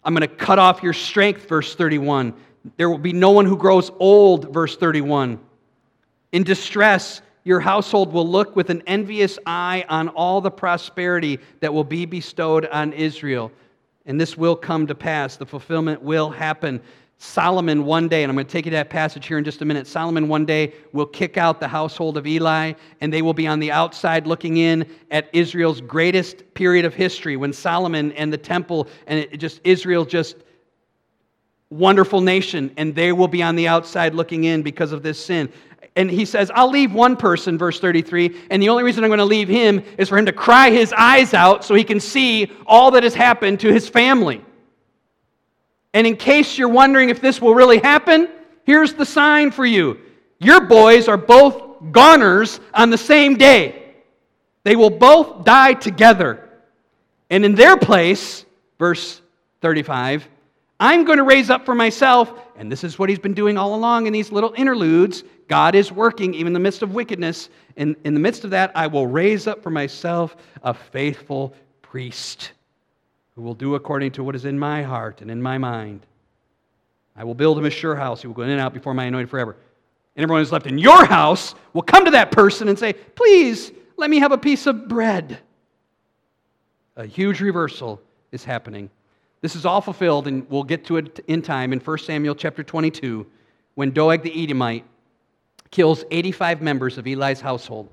I'm 0.03 0.13
going 0.13 0.29
to 0.29 0.35
cut 0.35 0.59
off 0.59 0.83
your 0.83 0.93
strength, 0.93 1.49
verse 1.49 1.73
31. 1.73 2.35
There 2.77 2.87
will 2.87 2.99
be 2.99 3.13
no 3.13 3.31
one 3.31 3.47
who 3.47 3.57
grows 3.57 3.89
old, 3.97 4.53
verse 4.53 4.77
31. 4.77 5.39
In 6.33 6.43
distress, 6.43 7.23
your 7.43 7.61
household 7.61 8.13
will 8.13 8.27
look 8.27 8.55
with 8.55 8.69
an 8.69 8.83
envious 8.85 9.39
eye 9.47 9.85
on 9.89 10.09
all 10.09 10.41
the 10.41 10.51
prosperity 10.51 11.39
that 11.61 11.73
will 11.73 11.83
be 11.83 12.05
bestowed 12.05 12.67
on 12.67 12.93
Israel. 12.93 13.51
And 14.05 14.21
this 14.21 14.37
will 14.37 14.55
come 14.55 14.85
to 14.85 14.93
pass. 14.93 15.37
The 15.37 15.47
fulfillment 15.47 16.03
will 16.03 16.29
happen. 16.29 16.79
Solomon 17.23 17.85
one 17.85 18.07
day, 18.07 18.23
and 18.23 18.31
I'm 18.31 18.35
going 18.35 18.47
to 18.47 18.51
take 18.51 18.65
you 18.65 18.71
to 18.71 18.77
that 18.77 18.89
passage 18.89 19.27
here 19.27 19.37
in 19.37 19.43
just 19.43 19.61
a 19.61 19.65
minute. 19.65 19.85
Solomon 19.85 20.27
one 20.27 20.43
day 20.43 20.73
will 20.91 21.05
kick 21.05 21.37
out 21.37 21.59
the 21.59 21.67
household 21.67 22.17
of 22.17 22.25
Eli, 22.25 22.73
and 22.99 23.13
they 23.13 23.21
will 23.21 23.35
be 23.35 23.45
on 23.45 23.59
the 23.59 23.71
outside 23.71 24.25
looking 24.25 24.57
in 24.57 24.89
at 25.11 25.29
Israel's 25.31 25.81
greatest 25.81 26.51
period 26.55 26.83
of 26.83 26.95
history 26.95 27.37
when 27.37 27.53
Solomon 27.53 28.11
and 28.13 28.33
the 28.33 28.39
temple 28.39 28.87
and 29.05 29.27
just 29.39 29.61
Israel 29.63 30.03
just 30.03 30.37
wonderful 31.69 32.21
nation, 32.21 32.71
and 32.75 32.95
they 32.95 33.11
will 33.11 33.27
be 33.27 33.43
on 33.43 33.55
the 33.55 33.67
outside 33.67 34.15
looking 34.15 34.45
in 34.45 34.63
because 34.63 34.91
of 34.91 35.03
this 35.03 35.23
sin 35.23 35.47
and 35.97 36.09
he 36.09 36.23
says, 36.23 36.49
I'll 36.55 36.71
leave 36.71 36.93
one 36.93 37.17
person, 37.17 37.57
verse 37.57 37.79
33, 37.79 38.45
and 38.49 38.63
the 38.63 38.69
only 38.69 38.83
reason 38.83 39.03
I'm 39.03 39.09
going 39.09 39.17
to 39.17 39.25
leave 39.25 39.49
him 39.49 39.83
is 39.97 40.07
for 40.07 40.17
him 40.17 40.25
to 40.25 40.31
cry 40.31 40.69
his 40.69 40.93
eyes 40.93 41.33
out 41.33 41.65
so 41.65 41.75
he 41.75 41.83
can 41.83 41.99
see 41.99 42.49
all 42.65 42.91
that 42.91 43.03
has 43.03 43.13
happened 43.13 43.59
to 43.59 43.73
his 43.73 43.89
family. 43.89 44.41
And 45.93 46.07
in 46.07 46.15
case 46.15 46.57
you're 46.57 46.69
wondering 46.69 47.09
if 47.09 47.21
this 47.21 47.41
will 47.41 47.53
really 47.53 47.79
happen, 47.79 48.29
here's 48.63 48.93
the 48.93 49.05
sign 49.05 49.51
for 49.51 49.65
you. 49.65 49.99
Your 50.39 50.61
boys 50.61 51.07
are 51.07 51.17
both 51.17 51.91
goners 51.91 52.59
on 52.73 52.89
the 52.89 52.97
same 52.97 53.35
day. 53.35 53.93
They 54.63 54.75
will 54.75 54.89
both 54.89 55.43
die 55.43 55.73
together. 55.73 56.49
And 57.29 57.43
in 57.43 57.55
their 57.55 57.77
place, 57.77 58.45
verse 58.79 59.21
35, 59.61 60.27
I'm 60.79 61.03
going 61.03 61.17
to 61.17 61.23
raise 61.23 61.49
up 61.49 61.65
for 61.65 61.75
myself, 61.75 62.33
and 62.55 62.71
this 62.71 62.83
is 62.83 62.97
what 62.97 63.09
he's 63.09 63.19
been 63.19 63.33
doing 63.33 63.57
all 63.57 63.75
along 63.75 64.07
in 64.07 64.13
these 64.13 64.31
little 64.31 64.53
interludes 64.55 65.23
God 65.47 65.75
is 65.75 65.91
working 65.91 66.33
even 66.33 66.47
in 66.47 66.53
the 66.53 66.59
midst 66.59 66.81
of 66.81 66.93
wickedness. 66.93 67.49
In, 67.75 67.95
in 68.05 68.13
the 68.13 68.21
midst 68.21 68.45
of 68.45 68.51
that, 68.51 68.71
I 68.73 68.87
will 68.87 69.05
raise 69.05 69.47
up 69.47 69.61
for 69.61 69.69
myself 69.69 70.37
a 70.63 70.73
faithful 70.73 71.53
priest 71.81 72.53
who 73.35 73.41
will 73.41 73.53
do 73.53 73.75
according 73.75 74.11
to 74.11 74.23
what 74.23 74.35
is 74.35 74.45
in 74.45 74.57
my 74.59 74.83
heart 74.83 75.21
and 75.21 75.31
in 75.31 75.41
my 75.41 75.57
mind. 75.57 76.05
I 77.15 77.23
will 77.23 77.35
build 77.35 77.57
him 77.57 77.65
a 77.65 77.69
sure 77.69 77.95
house. 77.95 78.21
He 78.21 78.27
will 78.27 78.35
go 78.35 78.43
in 78.43 78.49
and 78.49 78.59
out 78.59 78.73
before 78.73 78.93
my 78.93 79.05
anointed 79.05 79.29
forever. 79.29 79.57
And 80.15 80.23
everyone 80.23 80.41
who's 80.41 80.51
left 80.51 80.67
in 80.67 80.77
your 80.77 81.05
house 81.05 81.55
will 81.73 81.81
come 81.81 82.05
to 82.05 82.11
that 82.11 82.31
person 82.31 82.67
and 82.67 82.77
say, 82.77 82.93
Please, 82.93 83.71
let 83.97 84.09
me 84.09 84.19
have 84.19 84.31
a 84.31 84.37
piece 84.37 84.67
of 84.67 84.87
bread. 84.87 85.39
A 86.95 87.05
huge 87.05 87.39
reversal 87.39 88.01
is 88.31 88.43
happening. 88.43 88.89
This 89.41 89.55
is 89.55 89.65
all 89.65 89.81
fulfilled, 89.81 90.27
and 90.27 90.47
we'll 90.49 90.63
get 90.63 90.85
to 90.85 90.97
it 90.97 91.19
in 91.27 91.41
time 91.41 91.73
in 91.73 91.79
1 91.79 91.97
Samuel 91.99 92.35
chapter 92.35 92.63
22 92.63 93.25
when 93.75 93.91
Doeg 93.91 94.21
the 94.21 94.43
Edomite 94.43 94.85
kills 95.71 96.03
85 96.11 96.61
members 96.61 96.97
of 96.97 97.07
Eli's 97.07 97.41
household 97.41 97.89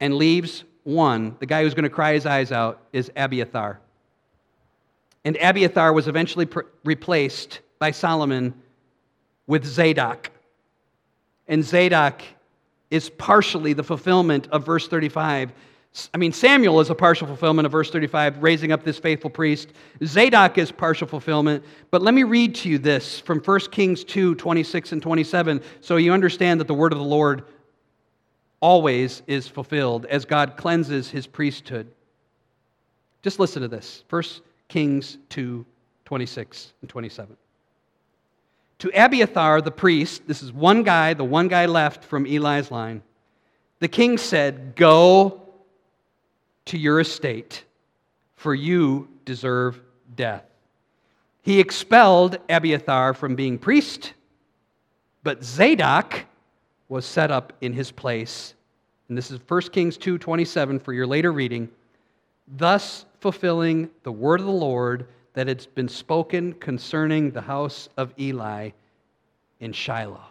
and 0.00 0.14
leaves 0.14 0.64
one, 0.84 1.36
the 1.38 1.46
guy 1.46 1.62
who's 1.62 1.74
going 1.74 1.84
to 1.84 1.90
cry 1.90 2.14
his 2.14 2.24
eyes 2.24 2.50
out, 2.50 2.80
is 2.92 3.10
Abiathar. 3.14 3.78
And 5.28 5.36
Abiathar 5.36 5.92
was 5.92 6.08
eventually 6.08 6.48
replaced 6.86 7.60
by 7.78 7.90
Solomon 7.90 8.54
with 9.46 9.62
Zadok. 9.62 10.30
And 11.46 11.62
Zadok 11.62 12.22
is 12.90 13.10
partially 13.10 13.74
the 13.74 13.82
fulfillment 13.82 14.48
of 14.50 14.64
verse 14.64 14.88
35. 14.88 15.52
I 16.14 16.16
mean, 16.16 16.32
Samuel 16.32 16.80
is 16.80 16.88
a 16.88 16.94
partial 16.94 17.26
fulfillment 17.26 17.66
of 17.66 17.72
verse 17.72 17.90
35, 17.90 18.42
raising 18.42 18.72
up 18.72 18.84
this 18.84 18.98
faithful 18.98 19.28
priest. 19.28 19.74
Zadok 20.02 20.56
is 20.56 20.72
partial 20.72 21.06
fulfillment. 21.06 21.62
But 21.90 22.00
let 22.00 22.14
me 22.14 22.22
read 22.22 22.54
to 22.54 22.70
you 22.70 22.78
this 22.78 23.20
from 23.20 23.40
1 23.40 23.60
Kings 23.70 24.04
2 24.04 24.34
26 24.34 24.92
and 24.92 25.02
27, 25.02 25.60
so 25.82 25.96
you 25.96 26.14
understand 26.14 26.58
that 26.58 26.68
the 26.68 26.72
word 26.72 26.92
of 26.92 26.98
the 26.98 27.04
Lord 27.04 27.44
always 28.60 29.22
is 29.26 29.46
fulfilled 29.46 30.06
as 30.06 30.24
God 30.24 30.56
cleanses 30.56 31.10
his 31.10 31.26
priesthood. 31.26 31.86
Just 33.20 33.38
listen 33.38 33.60
to 33.60 33.68
this 33.68 34.04
1 34.08 34.22
Kings 34.68 35.18
2 35.30 35.64
26 36.04 36.72
and 36.80 36.88
27 36.88 37.36
to 38.78 38.90
Abiathar 38.94 39.60
the 39.60 39.70
priest, 39.70 40.22
this 40.26 40.42
is 40.42 40.52
one 40.52 40.82
guy, 40.82 41.14
the 41.14 41.24
one 41.24 41.48
guy 41.48 41.66
left 41.66 42.04
from 42.04 42.26
Eli's 42.26 42.70
line, 42.70 43.02
the 43.80 43.88
king 43.88 44.18
said, 44.18 44.76
Go 44.76 45.42
to 46.66 46.78
your 46.78 47.00
estate, 47.00 47.64
for 48.36 48.54
you 48.54 49.08
deserve 49.24 49.80
death. 50.14 50.44
He 51.42 51.60
expelled 51.60 52.38
Abiathar 52.48 53.14
from 53.14 53.34
being 53.34 53.58
priest, 53.58 54.12
but 55.22 55.42
Zadok 55.42 56.26
was 56.88 57.04
set 57.04 57.30
up 57.30 57.52
in 57.60 57.72
his 57.72 57.90
place. 57.90 58.54
And 59.08 59.16
this 59.16 59.30
is 59.30 59.40
1 59.48 59.72
Kings 59.72 59.96
2:27 59.96 60.80
for 60.80 60.92
your 60.92 61.06
later 61.06 61.32
reading, 61.32 61.68
thus 62.46 63.06
fulfilling 63.20 63.90
the 64.02 64.12
word 64.12 64.40
of 64.40 64.46
the 64.46 64.52
Lord 64.52 65.06
that 65.34 65.46
had 65.46 65.66
been 65.74 65.88
spoken 65.88 66.52
concerning 66.54 67.30
the 67.30 67.40
house 67.40 67.88
of 67.96 68.12
Eli 68.18 68.70
in 69.60 69.72
Shiloh. 69.72 70.24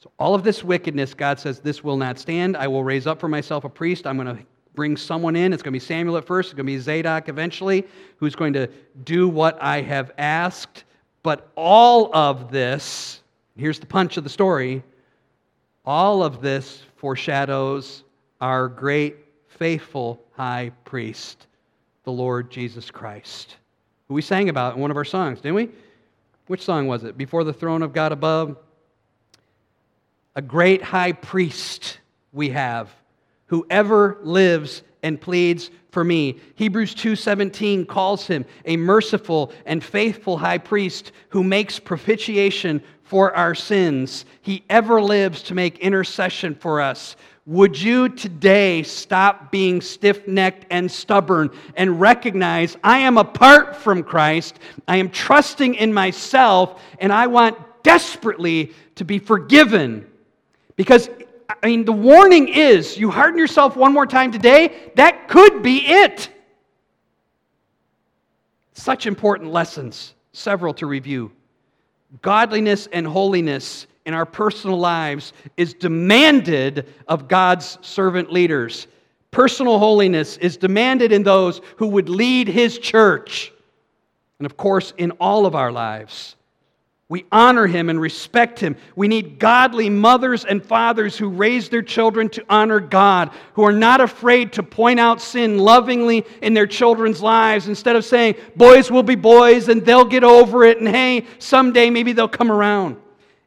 So, 0.00 0.12
all 0.18 0.34
of 0.34 0.44
this 0.44 0.62
wickedness, 0.62 1.12
God 1.12 1.40
says, 1.40 1.58
this 1.58 1.82
will 1.82 1.96
not 1.96 2.18
stand. 2.18 2.56
I 2.56 2.68
will 2.68 2.84
raise 2.84 3.06
up 3.06 3.18
for 3.18 3.28
myself 3.28 3.64
a 3.64 3.68
priest. 3.68 4.06
I'm 4.06 4.16
going 4.16 4.36
to 4.36 4.42
bring 4.74 4.96
someone 4.96 5.34
in. 5.34 5.52
It's 5.52 5.62
going 5.62 5.72
to 5.72 5.80
be 5.80 5.84
Samuel 5.84 6.16
at 6.18 6.24
first, 6.24 6.50
it's 6.50 6.54
going 6.54 6.66
to 6.66 6.72
be 6.72 6.78
Zadok 6.78 7.28
eventually, 7.28 7.84
who's 8.18 8.36
going 8.36 8.52
to 8.52 8.68
do 9.04 9.28
what 9.28 9.60
I 9.60 9.80
have 9.82 10.12
asked. 10.18 10.84
But 11.24 11.50
all 11.56 12.14
of 12.14 12.52
this, 12.52 13.22
here's 13.56 13.80
the 13.80 13.86
punch 13.86 14.16
of 14.16 14.24
the 14.24 14.30
story 14.30 14.82
all 15.84 16.22
of 16.22 16.42
this 16.42 16.82
foreshadows 16.96 18.04
our 18.40 18.68
great, 18.68 19.16
faithful 19.58 20.22
high 20.32 20.70
priest, 20.84 21.46
the 22.04 22.12
Lord 22.12 22.50
Jesus 22.50 22.90
Christ, 22.90 23.56
who 24.06 24.14
we 24.14 24.22
sang 24.22 24.48
about 24.48 24.76
in 24.76 24.80
one 24.80 24.90
of 24.90 24.96
our 24.96 25.04
songs, 25.04 25.40
didn't 25.40 25.56
we? 25.56 25.68
Which 26.46 26.62
song 26.62 26.86
was 26.86 27.04
it? 27.04 27.18
Before 27.18 27.44
the 27.44 27.52
throne 27.52 27.82
of 27.82 27.92
God 27.92 28.12
above? 28.12 28.56
A 30.34 30.42
great 30.42 30.82
high 30.82 31.12
priest 31.12 31.98
we 32.32 32.50
have 32.50 32.94
who 33.46 33.66
ever 33.68 34.18
lives 34.22 34.82
and 35.02 35.20
pleads 35.20 35.70
for 35.90 36.04
me. 36.04 36.38
Hebrews 36.54 36.94
2:17 36.94 37.86
calls 37.86 38.26
him 38.26 38.44
a 38.64 38.76
merciful 38.76 39.52
and 39.66 39.82
faithful 39.82 40.38
high 40.38 40.58
priest 40.58 41.12
who 41.30 41.42
makes 41.42 41.78
propitiation 41.78 42.82
for 43.02 43.34
our 43.34 43.54
sins. 43.54 44.24
He 44.42 44.64
ever 44.68 45.00
lives 45.02 45.42
to 45.44 45.54
make 45.54 45.78
intercession 45.78 46.54
for 46.54 46.80
us. 46.80 47.16
Would 47.48 47.80
you 47.80 48.10
today 48.10 48.82
stop 48.82 49.50
being 49.50 49.80
stiff 49.80 50.28
necked 50.28 50.66
and 50.68 50.90
stubborn 50.90 51.48
and 51.76 51.98
recognize 51.98 52.76
I 52.84 52.98
am 52.98 53.16
apart 53.16 53.74
from 53.74 54.02
Christ? 54.02 54.58
I 54.86 54.96
am 54.96 55.08
trusting 55.08 55.76
in 55.76 55.94
myself, 55.94 56.78
and 56.98 57.10
I 57.10 57.26
want 57.26 57.56
desperately 57.82 58.74
to 58.96 59.04
be 59.06 59.18
forgiven. 59.18 60.06
Because, 60.76 61.08
I 61.62 61.68
mean, 61.68 61.86
the 61.86 61.92
warning 61.92 62.48
is 62.48 62.98
you 62.98 63.10
harden 63.10 63.38
yourself 63.38 63.76
one 63.76 63.94
more 63.94 64.06
time 64.06 64.30
today, 64.30 64.92
that 64.96 65.26
could 65.28 65.62
be 65.62 65.78
it. 65.86 66.28
Such 68.74 69.06
important 69.06 69.52
lessons, 69.52 70.12
several 70.32 70.74
to 70.74 70.86
review. 70.86 71.32
Godliness 72.20 72.88
and 72.92 73.06
holiness 73.06 73.86
in 74.08 74.14
our 74.14 74.24
personal 74.24 74.78
lives 74.78 75.34
is 75.58 75.74
demanded 75.74 76.88
of 77.08 77.28
God's 77.28 77.76
servant 77.82 78.32
leaders. 78.32 78.86
Personal 79.30 79.78
holiness 79.78 80.38
is 80.38 80.56
demanded 80.56 81.12
in 81.12 81.22
those 81.22 81.60
who 81.76 81.88
would 81.88 82.08
lead 82.08 82.48
His 82.48 82.78
church. 82.78 83.52
And 84.38 84.46
of 84.46 84.56
course, 84.56 84.94
in 84.96 85.10
all 85.20 85.44
of 85.44 85.54
our 85.54 85.70
lives. 85.70 86.36
We 87.10 87.26
honor 87.32 87.66
him 87.66 87.88
and 87.88 87.98
respect 87.98 88.60
him. 88.60 88.76
We 88.94 89.08
need 89.08 89.38
godly 89.38 89.88
mothers 89.88 90.44
and 90.44 90.62
fathers 90.62 91.16
who 91.16 91.30
raise 91.30 91.70
their 91.70 91.80
children 91.80 92.28
to 92.30 92.44
honor 92.50 92.80
God, 92.80 93.30
who 93.54 93.64
are 93.64 93.72
not 93.72 94.02
afraid 94.02 94.52
to 94.54 94.62
point 94.62 95.00
out 95.00 95.22
sin 95.22 95.56
lovingly 95.56 96.26
in 96.42 96.52
their 96.52 96.66
children's 96.66 97.22
lives 97.22 97.66
instead 97.66 97.96
of 97.96 98.04
saying, 98.04 98.36
boys 98.56 98.90
will 98.90 99.02
be 99.02 99.14
boys 99.14 99.70
and 99.70 99.86
they'll 99.86 100.04
get 100.04 100.22
over 100.22 100.64
it, 100.64 100.78
and 100.78 100.88
hey, 100.88 101.26
someday 101.38 101.88
maybe 101.88 102.12
they'll 102.12 102.28
come 102.28 102.52
around. 102.52 102.98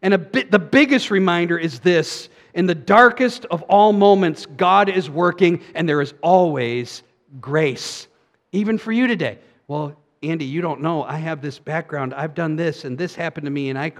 And 0.02 0.32
bit, 0.32 0.52
the 0.52 0.60
biggest 0.60 1.12
reminder 1.12 1.58
is 1.58 1.80
this 1.80 2.30
in 2.54 2.66
the 2.66 2.76
darkest 2.76 3.46
of 3.46 3.62
all 3.64 3.94
moments, 3.94 4.46
God 4.46 4.90
is 4.90 5.10
working, 5.10 5.62
and 5.76 5.88
there 5.88 6.02
is 6.02 6.14
always 6.22 7.04
grace, 7.40 8.08
even 8.52 8.78
for 8.78 8.92
you 8.92 9.08
today. 9.08 9.40
Well, 9.68 9.96
Andy, 10.24 10.46
you 10.46 10.62
don't 10.62 10.82
know. 10.82 11.04
I 11.04 11.18
have 11.18 11.42
this 11.42 11.60
background. 11.60 12.14
I've 12.14 12.36
done 12.36 12.56
this, 12.56 12.84
and 12.84 12.98
this 12.98 13.16
happened 13.16 13.46
to 13.46 13.52
me, 13.52 13.70
and 13.70 13.80
I. 13.80 13.94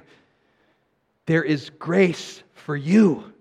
There 1.28 1.44
is 1.44 1.70
grace 1.70 2.44
for 2.54 2.76
you. 2.76 3.32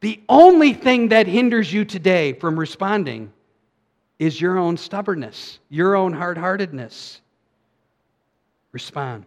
The 0.00 0.20
only 0.28 0.72
thing 0.72 1.08
that 1.08 1.26
hinders 1.26 1.72
you 1.72 1.84
today 1.84 2.32
from 2.32 2.58
responding 2.58 3.32
is 4.18 4.40
your 4.40 4.58
own 4.58 4.76
stubbornness, 4.76 5.58
your 5.68 5.94
own 5.94 6.12
hard 6.12 6.38
heartedness. 6.38 7.20
Respond. 8.72 9.24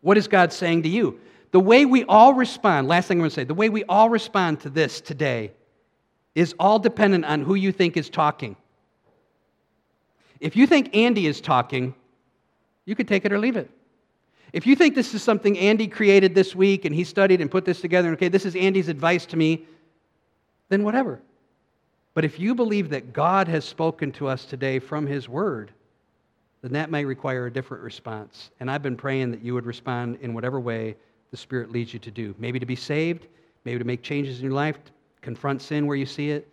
What 0.00 0.16
is 0.16 0.28
God 0.28 0.52
saying 0.52 0.82
to 0.84 0.88
you? 0.88 1.18
The 1.54 1.60
way 1.60 1.86
we 1.86 2.02
all 2.06 2.34
respond, 2.34 2.88
last 2.88 3.06
thing 3.06 3.18
I'm 3.18 3.20
going 3.20 3.30
to 3.30 3.34
say, 3.34 3.44
the 3.44 3.54
way 3.54 3.68
we 3.68 3.84
all 3.84 4.10
respond 4.10 4.58
to 4.62 4.70
this 4.70 5.00
today 5.00 5.52
is 6.34 6.52
all 6.58 6.80
dependent 6.80 7.24
on 7.24 7.42
who 7.42 7.54
you 7.54 7.70
think 7.70 7.96
is 7.96 8.10
talking. 8.10 8.56
If 10.40 10.56
you 10.56 10.66
think 10.66 10.96
Andy 10.96 11.28
is 11.28 11.40
talking, 11.40 11.94
you 12.86 12.96
could 12.96 13.06
take 13.06 13.24
it 13.24 13.32
or 13.32 13.38
leave 13.38 13.54
it. 13.54 13.70
If 14.52 14.66
you 14.66 14.74
think 14.74 14.96
this 14.96 15.14
is 15.14 15.22
something 15.22 15.56
Andy 15.56 15.86
created 15.86 16.34
this 16.34 16.56
week 16.56 16.86
and 16.86 16.92
he 16.92 17.04
studied 17.04 17.40
and 17.40 17.48
put 17.48 17.64
this 17.64 17.80
together, 17.80 18.10
okay, 18.14 18.26
this 18.26 18.44
is 18.44 18.56
Andy's 18.56 18.88
advice 18.88 19.24
to 19.26 19.36
me, 19.36 19.64
then 20.70 20.82
whatever. 20.82 21.20
But 22.14 22.24
if 22.24 22.40
you 22.40 22.56
believe 22.56 22.90
that 22.90 23.12
God 23.12 23.46
has 23.46 23.64
spoken 23.64 24.10
to 24.14 24.26
us 24.26 24.44
today 24.44 24.80
from 24.80 25.06
his 25.06 25.28
word, 25.28 25.70
then 26.62 26.72
that 26.72 26.90
may 26.90 27.04
require 27.04 27.46
a 27.46 27.52
different 27.52 27.84
response. 27.84 28.50
And 28.58 28.68
I've 28.68 28.82
been 28.82 28.96
praying 28.96 29.30
that 29.30 29.44
you 29.44 29.54
would 29.54 29.66
respond 29.66 30.18
in 30.20 30.34
whatever 30.34 30.58
way 30.58 30.96
the 31.34 31.38
Spirit 31.38 31.72
leads 31.72 31.92
you 31.92 31.98
to 31.98 32.12
do. 32.12 32.32
Maybe 32.38 32.60
to 32.60 32.66
be 32.66 32.76
saved, 32.76 33.26
maybe 33.64 33.80
to 33.80 33.84
make 33.84 34.02
changes 34.02 34.38
in 34.38 34.44
your 34.44 34.52
life, 34.52 34.78
confront 35.20 35.60
sin 35.60 35.84
where 35.84 35.96
you 35.96 36.06
see 36.06 36.30
it, 36.30 36.48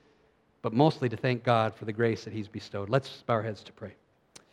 but 0.63 0.73
mostly 0.73 1.07
to 1.07 1.15
thank 1.15 1.43
God 1.43 1.75
for 1.75 1.85
the 1.85 1.93
grace 1.93 2.23
that 2.23 2.33
He's 2.33 2.47
bestowed. 2.47 2.89
Let's 2.89 3.23
bow 3.27 3.35
our 3.35 3.43
heads 3.43 3.61
to 3.65 3.71
pray. 3.73 3.93